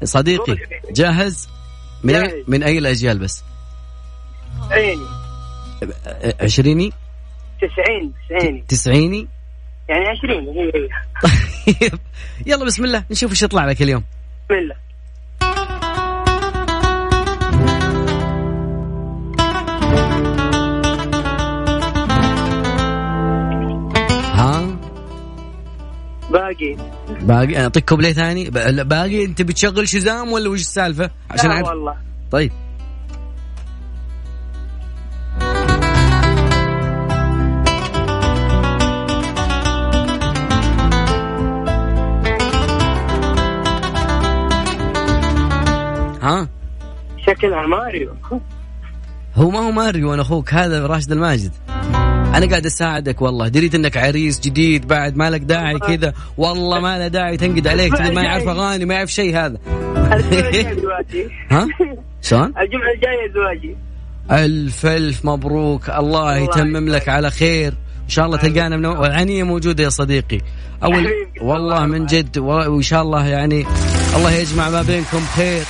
[0.04, 0.58] صديقي
[0.92, 1.50] جاهز؟
[2.04, 2.44] من أي جاهز.
[2.48, 3.44] من أي الأجيال بس؟
[4.72, 5.06] عيني
[6.42, 6.94] عشريني؟
[7.62, 8.64] تسعين تسعيني.
[8.68, 9.28] تسعيني؟
[9.90, 10.46] يعني عشرين.
[11.24, 12.00] طيب
[12.46, 14.04] يلا بسم الله نشوف إيش يطلع لك اليوم.
[14.50, 14.76] بسم الله.
[26.32, 26.78] باقي.
[27.22, 28.50] باقي؟ اعطيك كوبليه ثاني؟
[28.84, 29.26] باقي.
[29.26, 31.96] أنت بتشغل شزام ولا وش السالفة؟ عشان لا والله.
[32.32, 32.52] طيب.
[46.22, 46.48] ها؟
[47.28, 48.14] شكلها ماريو.
[49.36, 50.54] هو ما هو ماريو أنا أخوك.
[50.54, 51.52] هذا راشد الماجد.
[52.36, 53.48] أنا قاعد أساعدك والله.
[53.48, 56.14] دريت إنك عريس جديد بعد ما لك داعي كذا.
[56.38, 59.58] والله ما له داعي تنقد عليك ما يعرف أغاني ما يعرف شيء هذا.
[61.52, 61.68] ها؟
[62.22, 63.76] شلون؟ الجمعة الجاية زواجي.
[64.32, 65.90] ألف ألف مبروك.
[65.90, 67.74] الله يتمم لك على خير.
[68.04, 70.40] إن شاء الله تلقانا من والعنية موجودة يا صديقي.
[70.84, 71.08] أول.
[71.42, 73.66] والله من جد وإن شاء الله يعني
[74.16, 75.64] الله يجمع ما بينكم خير.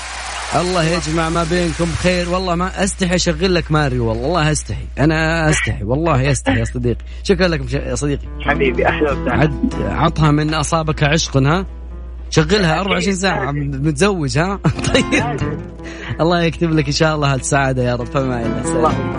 [0.55, 4.85] الله يجمع ما بينكم خير؟ والله ما أستحي أشغل لك ماريو والله والله أستحي.
[4.99, 7.05] أنا أستحي والله أستحي يا صديقي.
[7.23, 8.27] شكرا لك يا صديقي.
[8.41, 9.33] حبيبي أحلى وسهلا.
[9.33, 11.65] عد عطها من أصابك عشق ها؟
[12.29, 14.59] شغلها 24 ساعة متزوج ها؟
[14.93, 15.61] طيب.
[16.21, 18.05] الله يكتب لك إن شاء الله السعادة يا رب.
[18.05, 19.15] فما إلا سلام.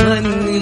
[0.00, 0.54] غني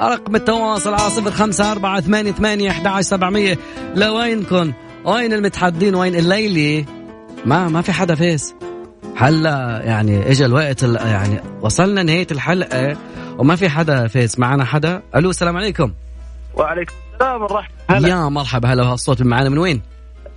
[0.00, 3.58] رقم التواصل على صفر خمسة أربعة ثمانية ثمانية أحد عشر سبعمية.
[3.94, 4.72] لوينكم؟
[5.04, 6.84] وين المتحدين؟ وين الليلي؟
[7.44, 8.54] ما ما في حدا فيس
[9.16, 12.96] هلا يعني اجى الوقت ال- يعني وصلنا نهاية الحلقة
[13.38, 15.92] وما في حدا فيس معنا حدا؟ ألو السلام عليكم.
[16.54, 18.08] وعليكم السلام ورحمة الله.
[18.08, 19.82] يا مرحبا هلا وهالصوت معنا من وين؟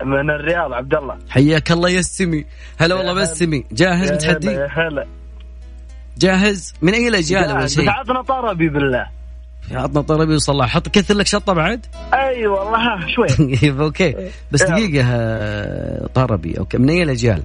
[0.06, 1.17] من الرياض عبد الله.
[1.30, 2.45] حياك الله يا السمي
[2.78, 3.13] هلا والله.
[3.13, 5.06] يا السمي جاهز متحدي؟ هلا،
[6.17, 9.18] جاهز؟ من أي الاجيال اول شيء؟ عطنا طربي بالله.
[9.71, 11.86] عطنا طربي وصلح حط كثر لك شطة بعد.
[12.13, 13.27] أي والله ها شوي.
[13.58, 14.15] طيب okay.
[14.51, 14.63] بس.
[14.63, 17.43] دقيقة آه، طربي okay من اي الأجيال؟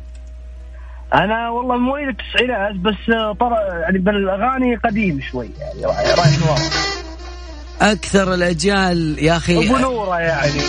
[1.15, 2.95] أنا والله مواليد التسعينات بس
[3.41, 6.59] طر يعني بالاغاني قديم شوي يعني رايح ورا
[7.93, 9.67] أكثر الأجيال يا أخي.
[9.67, 10.61] أبو نورة يعني.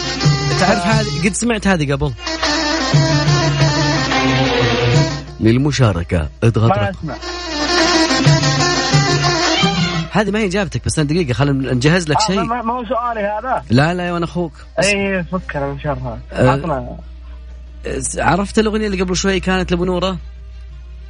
[0.59, 2.13] تعرف هذه قد سمعت هذه قبل؟
[5.39, 6.29] للمشاركة.
[6.43, 7.11] اضغط ما رقم.
[10.15, 12.43] هذه ما هي إجابتك بس أنا دقيقة خلينا نجهز لك آه، شيء.
[12.43, 14.53] ما, ما هو سؤالي هذا؟ لا لا يا وأنا أخوك.
[14.83, 16.49] اي فكر من شرها أه.
[16.49, 16.97] عطنا.
[18.17, 20.17] عرفت الأغنية اللي قبل شوي كانت لأبو نورة؟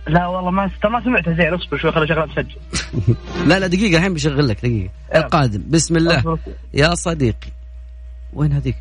[0.08, 2.56] لا والله ما ما سمعتها زين اصبر شوي خليني شغله تسجل
[3.50, 4.89] لا لا دقيقة الحين بشغل لك دقيقة.
[5.13, 5.20] يلا.
[5.26, 5.63] القادم.
[5.68, 6.38] بسم الله.
[6.74, 7.50] يا صديقي.
[8.34, 8.76] وين هذيك؟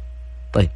[0.52, 0.70] طيب.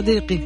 [0.00, 0.38] صديقي.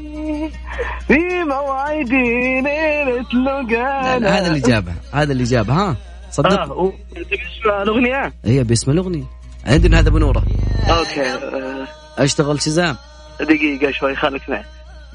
[1.06, 4.18] في موعدي ليلة لا لقانا.
[4.18, 5.96] لا هذا اللي جابها هذا اللي جابها ها؟
[6.30, 9.24] صدق آه و- تبي تسمع الأغنية؟ هي باسم الأغنية.
[9.66, 10.44] عندنا هذا ابو نورة
[10.90, 11.86] أوكي آه،
[12.18, 12.96] أشتغل شزام.
[13.40, 14.64] دقيقة شوي خليك معي.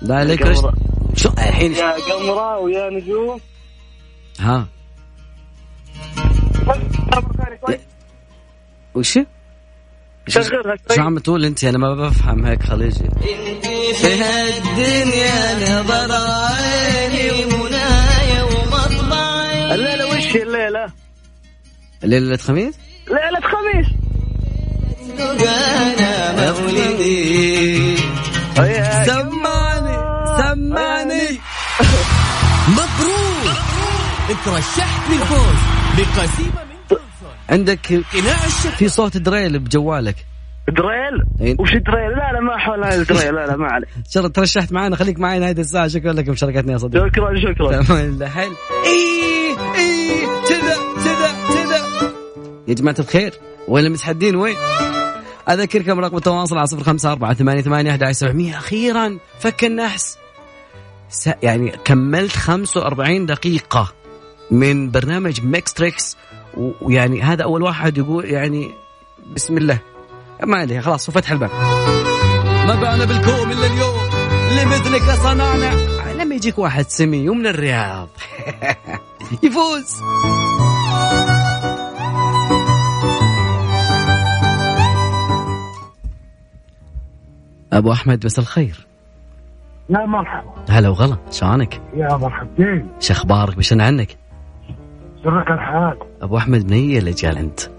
[0.02, 0.74] لا عليك قمرة.
[1.16, 3.40] شو الحين يا قمرة ويا نجوم.
[4.40, 4.68] ها؟
[8.96, 9.20] وش؟
[10.28, 13.04] شغلها شو عم تقول أنت؟ أنا ما بفهم هيك خليجي
[13.94, 20.86] في هالدنيا نظر عيني منايا ومطمعي الليلة وش هي الليلة؟
[22.04, 22.76] ليلة خميس
[23.08, 23.88] ليلة خميس.
[25.20, 27.98] لقانا مولدي.
[29.06, 29.98] سمعني
[30.38, 31.40] سمعني.
[32.68, 33.58] مبروك.
[34.30, 35.60] انت رشحت للفوز
[35.98, 36.98] بقسيمة من
[37.50, 38.04] عندك
[38.78, 40.16] في صوت دريل بجوالك.
[40.68, 41.56] دريل؟ إيه.
[41.60, 45.20] وش دريل؟ لا لا ما حول دريل لا لا ما عليه شر ترشحت معنا خليك
[45.20, 45.88] معي نهاية الساعة.
[45.88, 47.10] شكرا لك مشاركتنا يا صديقي.
[47.10, 47.82] شكرا شكرا.
[47.82, 48.52] تمام الله حل
[48.86, 52.12] إيه إيه كذا كذا كذا.
[52.68, 53.34] يا جماعة الخير
[53.68, 54.56] وين المتحدين؟ وين؟
[55.50, 58.58] أذكركم رقم التواصل على صفر خمسة أربعة ثمانية ثمانية أحد سبعمية.
[58.58, 60.18] أخيرا فك النحس
[61.10, 61.30] س...
[61.44, 63.94] يعني كملت 45 دقيقة
[64.52, 66.18] من برنامج Mix Trix
[66.82, 68.72] ويعني هذا أول واحد يقول يعني
[69.36, 69.80] بسم الله.
[70.44, 71.50] ما عليه خلاص وفتح الباب.
[72.68, 73.96] ما بعنا بالكوم إلا اليوم.
[74.58, 75.72] لمثلك صنعنا.
[76.14, 78.10] لما يجيك واحد سمي ومن الرياض.
[79.44, 80.02] يفوز.
[87.74, 88.88] أبو أحمد مساء الخير.
[89.90, 90.54] يا مرحبا.
[90.70, 92.90] هلا وغلا شلونك؟ يا مرحبتين.
[93.00, 94.18] شو أخبارك؟ بشن عنك؟
[95.24, 97.75] سرك الحال؟ أبو أحمد من اي الاجيال أنت؟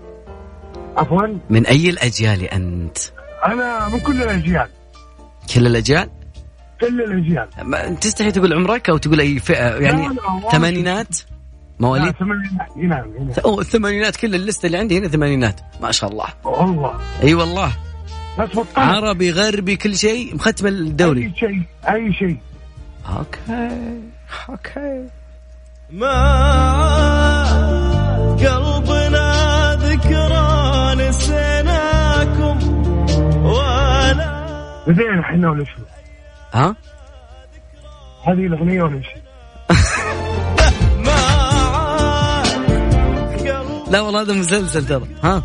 [0.97, 2.99] عفوا من أي الأجيال أنت؟
[3.47, 4.69] أنا من كل الأجيال.
[5.55, 6.11] كل الأجيال؟
[6.81, 7.49] كل الأجيال.
[7.63, 10.09] ما انت تستحي تقول عمرك أو تقول أي فئة؟ يعني.
[10.53, 11.17] ثمانينات؟
[11.81, 13.39] مواليد؟ ثمانينات.
[13.39, 15.61] اوه الثمانينات كل اللسته اللي عندي هنا ثمانينات.
[15.81, 16.27] ما شاء الله.
[16.45, 17.01] والله.
[17.23, 17.73] أي والله.
[18.77, 21.25] عربي غربي كل شيء مختم الدوري.
[21.25, 22.39] أي شيء أي شيء.
[23.09, 23.39] أوكي.
[24.49, 25.07] أوكي.
[25.91, 26.17] ما
[28.33, 28.76] قلبنا
[34.89, 35.79] زين إحنا ولا شو
[36.53, 36.77] ها؟
[38.27, 39.11] هذه الأغنية ولا شو
[43.91, 45.07] لا والله هذا مسلسل ترى.
[45.25, 45.43] ها؟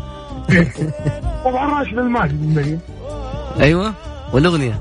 [1.44, 2.80] طبعا راشد الماجد
[3.60, 3.94] أيوه.
[4.32, 4.80] والأغنية؟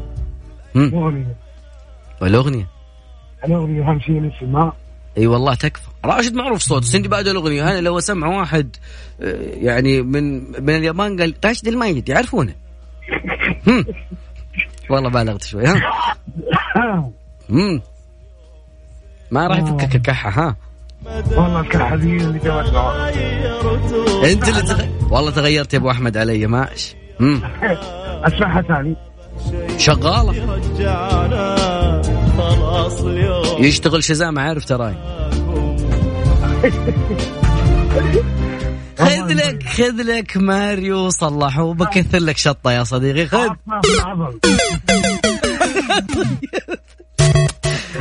[0.75, 1.35] هم؟ اغنيه
[2.21, 2.67] والأغنية؟
[3.45, 4.71] الأغنية اهم شيء ما
[5.17, 5.87] أي والله تكفى.
[6.05, 7.63] راشد معروف صوت سندباد الأغنية.
[7.71, 8.75] أنا لو أسمع واحد
[9.21, 12.53] آه، يعني من من اليابان قال راشد الماجد يعرفونه.
[14.91, 15.75] والله بالغت شوي ها؟
[17.49, 17.81] هم.
[19.31, 20.55] ما راح يفكك الكحة ها؟
[21.05, 22.39] والله الكحة ذي اللي.
[24.31, 24.85] انت اللي تغ...
[25.11, 27.41] والله تغيرت يا أبو أحمد علي ماش؟ هم.
[28.27, 28.95] أسمعها ثاني.
[33.01, 33.63] اليوم.
[33.63, 34.95] يشتغل شزام عارف تراي.
[38.97, 43.49] خذ لك خذ لك ماريو صلحه وبكثر لك شطة يا صديقي خذ.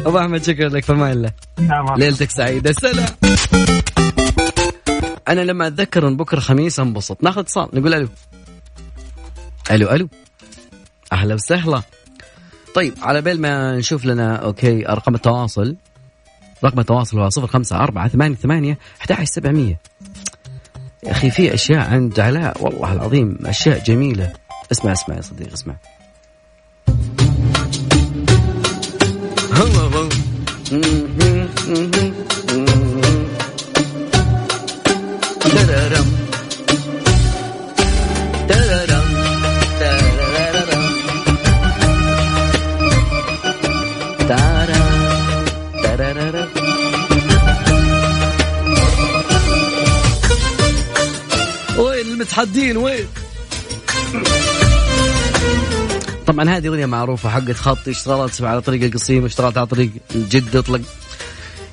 [0.07, 1.95] أبو أحمد شكرا لك الله نعم.
[1.97, 3.09] ليلتك سعيدة سلام.
[5.29, 7.23] أنا لما أتذكر إن بكرة خميس أنبسط.
[7.23, 8.09] ناخذ اتصال نقول ألو.
[9.71, 10.09] ألو ألو.
[11.13, 11.83] أهلا وسهلا.
[12.75, 15.77] طيب على بال ما نشوف لنا أوكي أرقام التواصل.
[16.65, 18.79] رقم التواصل هو صفر خمسة أربعة ثمانية ثمانية
[19.11, 19.79] أحد سبعمية.
[21.07, 24.33] يا أخي في أشياء عند علاء والله العظيم أشياء جميلة.
[24.73, 25.75] اسمع اسمع يا صديقي اسمع.
[29.91, 30.09] ترارم.
[52.31, 53.07] المتحدين وين؟
[56.27, 60.81] طبعا هذه أغنية معروفة حقت خط اشتغلت على طريق القصيم اشتغلت على طريق جدة طلق.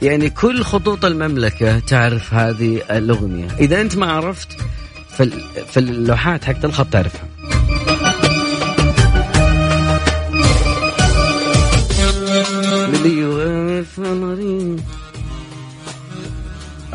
[0.02, 3.48] يعني كل خطوط المملكة تعرف هذه الأغنية.
[3.60, 4.48] إذا أنت ما عرفت
[5.18, 5.44] في ال-
[5.74, 7.28] في اللوحات حقت الخط تعرفها.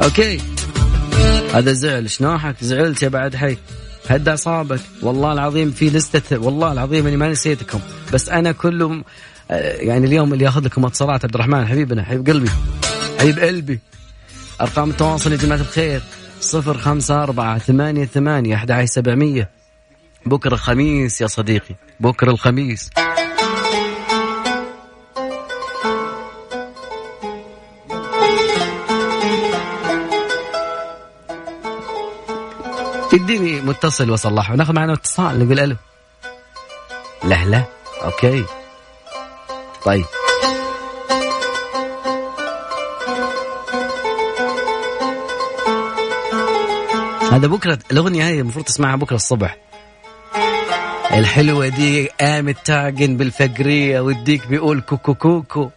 [0.03, 0.41] أوكي.
[1.53, 3.57] هذا زعل شنوحك زعلت يا بعد حي.
[4.09, 7.81] هد اعصابك والله العظيم في لستة والله العظيم إني ما نسيتكم.
[8.13, 9.05] بس أنا كلهم
[9.51, 12.51] آه، يعني اليوم اللي ياخذ لكم اتصالات عبد الرحمن حبيبنا حبيب قلبي
[13.21, 13.81] حبيب قلبي.
[14.61, 16.03] أرقام التواصل يا جماعة الخير
[16.41, 19.51] صفر خمسة أربعة ثمانية ثمانية أحد سبعمية.
[20.27, 22.91] بكرة الخميس يا صديقي بكرة الخميس.
[33.13, 35.77] تديني متصل وصلحه ناخذ معنا اتصال نقول ألو.
[37.25, 37.65] لا لا
[38.05, 38.45] okay.
[39.85, 40.05] طيب.
[47.33, 49.57] هذا بكرة الأغنية هذه المفروض تسمعها بكرة الصبح.
[51.13, 55.71] الحلوة دي قامت تعجن بالفجرية والديك بيقول كوكو كوكو.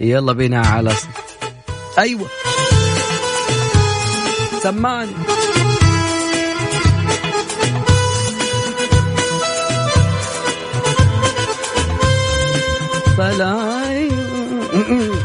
[0.00, 0.94] يلا بينا على.
[1.98, 2.28] أيوه.
[4.62, 5.12] سمعني.
[13.16, 13.54] فلا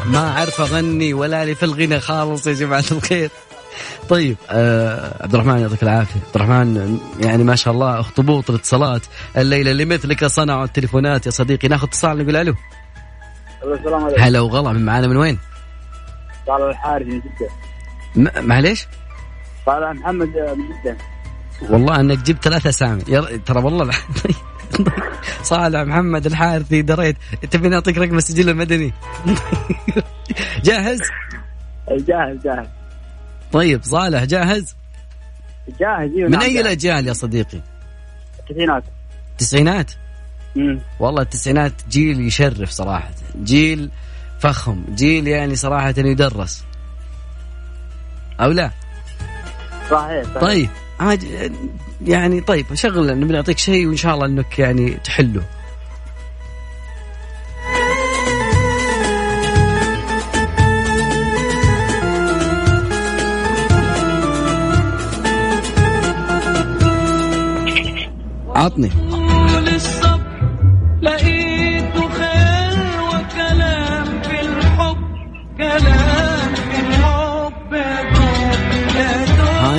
[0.06, 3.30] ما أعرف أغني ولا لي في الغنى خالص يا جماعة الخير.
[4.10, 6.20] طيب آه عبد الرحمن يعطيك العافية.
[6.20, 9.02] عبد الرحمن يعني ما شاء الله اخطبوط الاتصالات.
[9.38, 11.68] الليلة لمثلك صنعوا التليفونات يا صديقي.
[11.68, 12.56] ناخذ اتصال نقول ألو.
[13.64, 14.22] السلام عليكم.
[14.22, 15.40] هلا وغلا من معانا من وين؟
[16.48, 17.50] طالع الحارث من جدة.
[18.16, 18.88] م- معليش؟
[19.66, 20.98] طالع محمد من جدة.
[21.70, 23.02] والله أنك جبت ثلاث أسامي.
[23.46, 23.90] ترى والله
[25.44, 27.18] صالح محمد الحارثي دريت
[27.52, 28.94] تبي نعطيك رقم السجل المدني
[30.66, 31.00] جاهز؟
[31.92, 32.68] جاهز جاهز
[33.52, 34.76] طيب صالح جاهز؟
[35.80, 36.62] جاهز إيوه، من نعم، أي.
[36.62, 37.62] الأجيال يا صديقي؟
[38.40, 38.84] التسعينات
[39.32, 39.92] التسعينات؟
[41.00, 43.12] والله التسعينات جيل يشرف صراحة
[43.44, 43.90] جيل
[44.40, 46.64] فخم جيل يعني صراحة يدرس
[48.40, 48.72] أو لا
[49.92, 50.70] صحيح صحيح طيب
[52.02, 55.42] يعني طيب شغل نبي نعطيك شيء وإن شاء الله أنك يعني تحله.
[68.56, 68.90] عطني.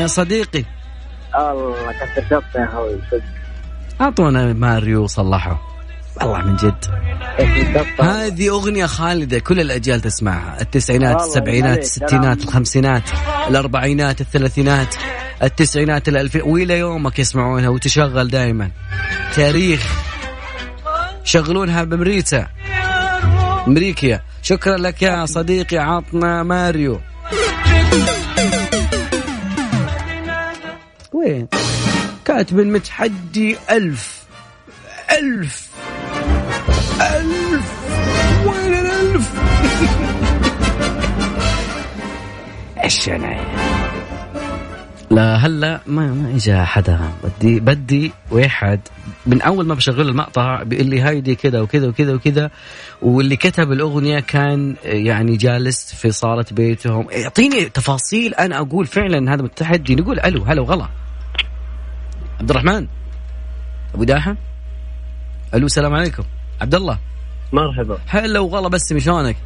[0.00, 0.64] يا صديقي.
[1.36, 1.92] الله
[2.30, 3.22] شطه يا أخوي صدق
[4.00, 5.60] أعطونا ماريو صلحه.
[6.20, 6.84] والله من جد.
[8.00, 10.60] هذه أغنية خالدة كل الأجيال تسمعها.
[10.60, 12.42] التسعينات السبعينات الستينات.
[12.42, 13.02] الخمسينات
[13.48, 14.94] الأربعينات الثلاثينات
[15.42, 18.70] التسعينات الألفين وإلى يومك يسمعونها وتشغل دائما
[19.36, 20.02] تاريخ.
[21.24, 22.46] شغلونها بأمريكا.
[23.68, 27.00] أمريكا شكرا لك يا صديقي عطنا ماريو.
[31.20, 31.46] وين؟
[32.24, 34.24] كاتب المتحدي ألف.
[35.18, 35.70] ألف.
[37.00, 37.72] ألف.
[38.46, 39.34] وين الألف؟
[42.84, 43.36] إيش أنا؟
[45.10, 47.00] لا هلا ما ما اجى حدا.
[47.24, 48.80] بدي بدي واحد.
[49.26, 52.50] من أول ما بشغل المقطع بيقول لي هايدي كذا وكذا وكذا وكذا
[53.02, 57.06] واللي كتب الأغنية كان يعني جالس في صالة بيتهم.
[57.12, 59.94] يعطيني تفاصيل أنا أقول فعلا هذا متحدي.
[59.94, 60.88] نقول ألو هلا وغلا
[62.40, 62.86] عبد الرحمن
[63.94, 64.34] أبو داحم
[65.54, 66.22] ألو السلام عليكم.
[66.60, 66.98] عبد الله
[67.52, 67.98] مرحبا.
[68.08, 69.36] هلا وغلا بس شلونك؟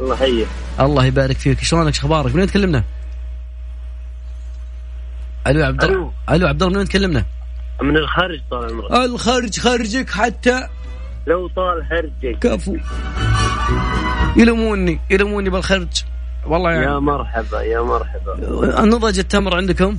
[0.00, 0.48] الله يحييك.
[0.80, 1.60] الله يبارك فيك.
[1.60, 2.84] شلونك أخبارك؟ من وين تكلمنا؟
[5.46, 7.24] ألو عبد الله ألو عبد الله من وين تكلمنا؟
[7.82, 8.92] من الخارج طال عمرك.
[8.92, 10.68] الخرج خرجك حتى.
[11.26, 12.76] لو طال خرجك كفو.
[14.36, 16.04] يلوموني يلوموني بالخرج.
[16.46, 16.84] والله يعني.
[16.84, 18.84] يا مرحبا يا مرحبا.
[18.84, 19.98] نضج التمر عندكم؟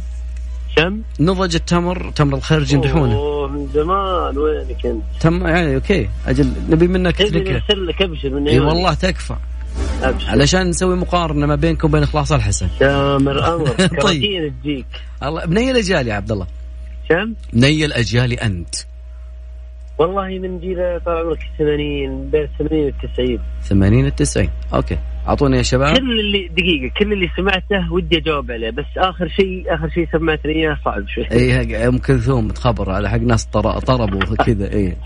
[0.84, 4.38] كم؟ نضج التمر تمر الخرج يمدحونه أوه من زمان.
[4.38, 6.10] وينك أنت؟ تم يعني okay.
[6.28, 7.62] أجل نبي منك تركه
[8.06, 8.60] أبشر من إي.
[8.60, 9.36] والله تكفى.
[10.04, 10.30] أبشر.
[10.30, 12.68] علشان نسوي مقارنة ما بينكم وبين إخلاص الحسن.
[12.80, 13.68] تامر أمر.
[14.02, 14.54] طيب.
[14.64, 14.86] تجيك.
[15.24, 16.48] الله من أي الاجيال يا عبد الله.
[17.10, 18.76] كم؟ من أي الاجيال أنت.
[20.00, 24.98] والله من جيل طال عمرك 80 بين 80 و 90 80 ل 90 okay.
[25.28, 25.98] أعطوني يا شباب.
[25.98, 30.52] كل اللي دقيقة كل اللي سمعته ودي أجاوب عليه بس آخر شيء آخر شيء سمعتني
[30.56, 31.32] اياه صعب شوي.
[31.32, 34.98] اي أم كلثوم تخبر على حق ناس طر- طربوا كذا اي.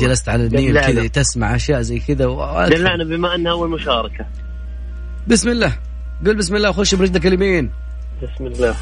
[0.00, 0.80] جلست على النيل.
[0.80, 4.26] كذا تسمع أشياء زي كذا و- دلعنا بما أنها أول مشاركة.
[5.28, 5.72] بسم الله.
[6.26, 7.70] قل بسم الله وخش برجلك اليمين.
[8.22, 8.74] بسم الله.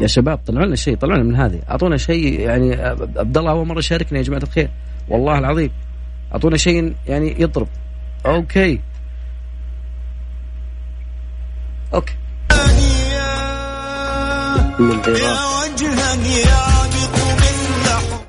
[0.00, 1.60] يا شباب طلعوا لنا شيء طلعوا لنا من هذه.
[1.70, 2.74] أعطونا شيء يعني
[3.16, 4.70] عبد الله أول مرة شاركنا يا جماعة الخير.
[5.08, 5.70] والله العظيم.
[6.32, 7.68] أعطونا شيء يعني يضرب.
[8.26, 8.80] okay.
[11.94, 12.14] okay.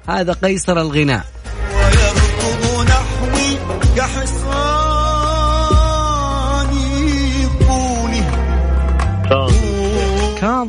[0.08, 1.26] هذا قيصر الغناء.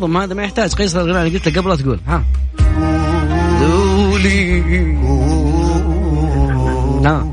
[0.09, 0.75] كاظم هذا ما يحتاج.
[0.75, 2.01] قيصر الغناء أنا قلت لك قبل لا تقول.
[2.07, 2.25] ها.
[3.61, 4.61] دولي
[7.03, 7.29] لا.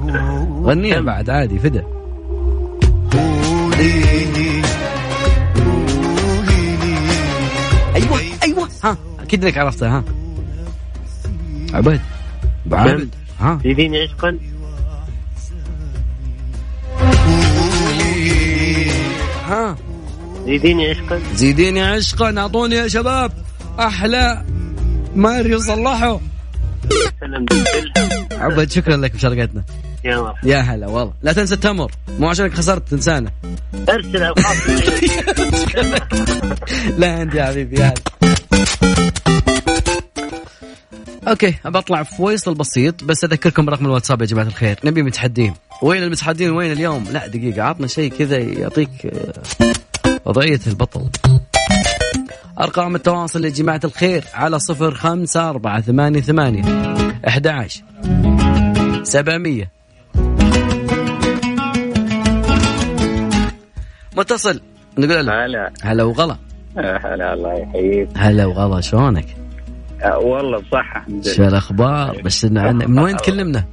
[0.63, 1.83] غنيها بعد عادي فدا
[7.95, 8.69] أيوه أيوه.
[8.83, 8.97] ها.
[9.19, 10.03] أكيد إنك عرفتها ها.
[11.73, 12.01] عبيد
[12.65, 13.09] أبو عابد
[13.39, 13.59] ها.
[13.65, 14.37] يديني عشقا؟
[19.47, 19.75] ها.
[20.45, 21.21] يديني عشقا.
[21.33, 22.39] زيديني عشقا.
[22.39, 23.31] أعطوني يا شباب
[23.79, 24.45] أحلى
[25.15, 26.21] ماريو بالله
[28.31, 29.63] عبد شكرا لك بشاركتنا
[30.03, 30.49] يا مرحبا.
[30.49, 31.13] يا هلا والله.
[31.21, 31.91] لا تنسى التمر.
[32.19, 33.31] مو عشانك خسرت تنسانا.
[33.89, 34.19] أرسل
[36.99, 37.95] لا انت يا حبيبي يا هلا.
[41.27, 44.79] أوكي بطلع في فويصل بسيط بس أذكركم برقم الواتساب يا جماعة الخير.
[44.83, 45.53] نبي متحدين.
[45.81, 48.89] وين المتحدين؟ وين اليوم؟ لا دقيقة عطنا شيء كذا يعطيك
[50.25, 51.09] وضعيه البطل.
[52.59, 56.63] أرقام التواصل يا جماعة الخير على صفر خمسة أربعة ثمانية ثمانية
[57.27, 57.83] أحد عشر
[59.03, 59.71] سبعمية.
[64.17, 64.61] متصل
[64.97, 65.73] نقول له هلا.
[65.83, 66.37] هلا وغلا.
[66.77, 68.09] هلا الله يحييك.
[68.17, 69.25] هلا وغلا شلونك؟
[70.03, 71.47] آه، والله بصحة شو لله.
[71.47, 73.63] الأخبار؟ بس إن عن- من وين تكلمنا؟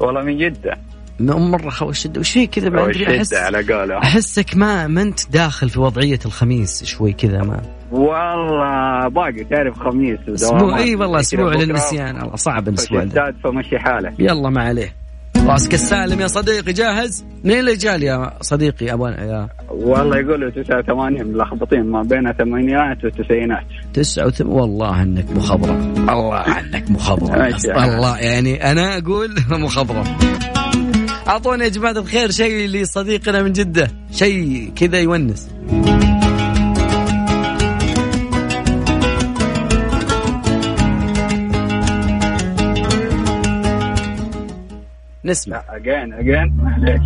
[0.00, 0.76] والله من جدة.
[1.22, 3.98] من مرة خوش وش في كذا ما ادري احس على قوله.
[3.98, 7.62] أحسك ما ما أنت داخل في وضعية الخميس شوي كذا ما
[7.92, 10.78] والله باقي تعرف خميس أسبوع.
[10.78, 12.22] إي والله أسبوع للنسيان.
[12.22, 13.34] الله صعب الأسبوع ده.
[13.44, 14.14] فمشي حالك.
[14.18, 15.02] يلا ما عليه.
[15.46, 21.26] راسك السالم يا صديقي جاهز؟ منين اللي جال يا صديقي؟ ابو يا والله يقولوا 89
[21.26, 23.64] ملخبطين ما بين الثمانينات والتسعينات.
[23.94, 25.94] تسعة وثم والله إنك مخضرم.
[26.10, 27.54] الله عنك مخضرم.
[27.76, 30.04] الله يعني أنا أقول مخضرم.
[31.32, 33.90] اعطونا يا جماعة الخير شيء لصديقنا من جدة.
[34.12, 35.50] شيء كذا يونس.
[45.24, 45.62] نسمع.
[45.68, 47.00] اجين اجين معليش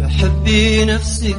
[0.00, 1.36] تحبي نفسك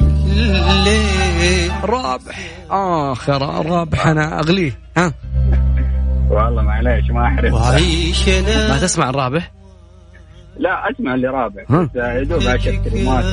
[0.72, 1.72] الليل.
[1.84, 2.52] رابح.
[2.70, 4.80] آخر رابح أنا أغليه.
[4.98, 5.14] ها؟
[6.30, 8.80] والله معليش ما وعيش ما أنا.
[8.80, 9.59] تسمع الرابح؟
[10.60, 13.26] لا أسمع اللي رابع؟ بس يا دوب عشر كلمات.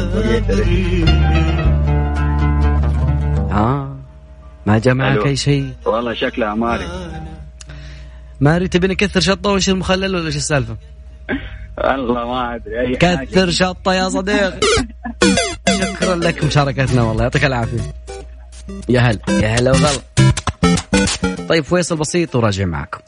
[3.51, 3.97] ها
[4.67, 5.27] ما جاء معك.
[5.27, 6.87] أي شيء؟ والله شكلها ماري.
[8.41, 10.77] ماري تبي نكثر شطة وش المخلل ولا إيش السالفة؟
[11.79, 12.81] والله ما أدري.
[12.81, 13.25] أي حاجة.
[13.25, 14.61] كثر شطة يا صديقي
[15.69, 17.23] شكرا لك مشاركتنا والله.
[17.23, 17.81] يعطيك العافية.
[18.89, 20.01] يا هلا يا هلا وغلا.
[21.49, 23.01] طيب فيصل بسيط وراجع معكم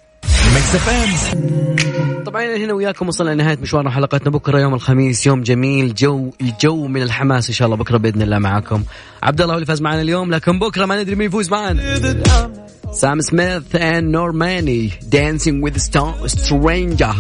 [0.54, 4.30] Mix FM طبعا هنا وياكم وصلنا لنهاية مشوارنا حلقتنا.
[4.30, 6.30] بكرة يوم الخميس يوم جميل جو
[6.60, 8.82] جو من الحماس إن شاء الله بكرة بإذن الله معاكم.
[9.22, 11.82] عبد الله هو اللي فاز معنا اليوم لكن بكرة ما ندري مين يفوز معنا
[12.92, 17.14] سام سميث and نورماني a star stranger.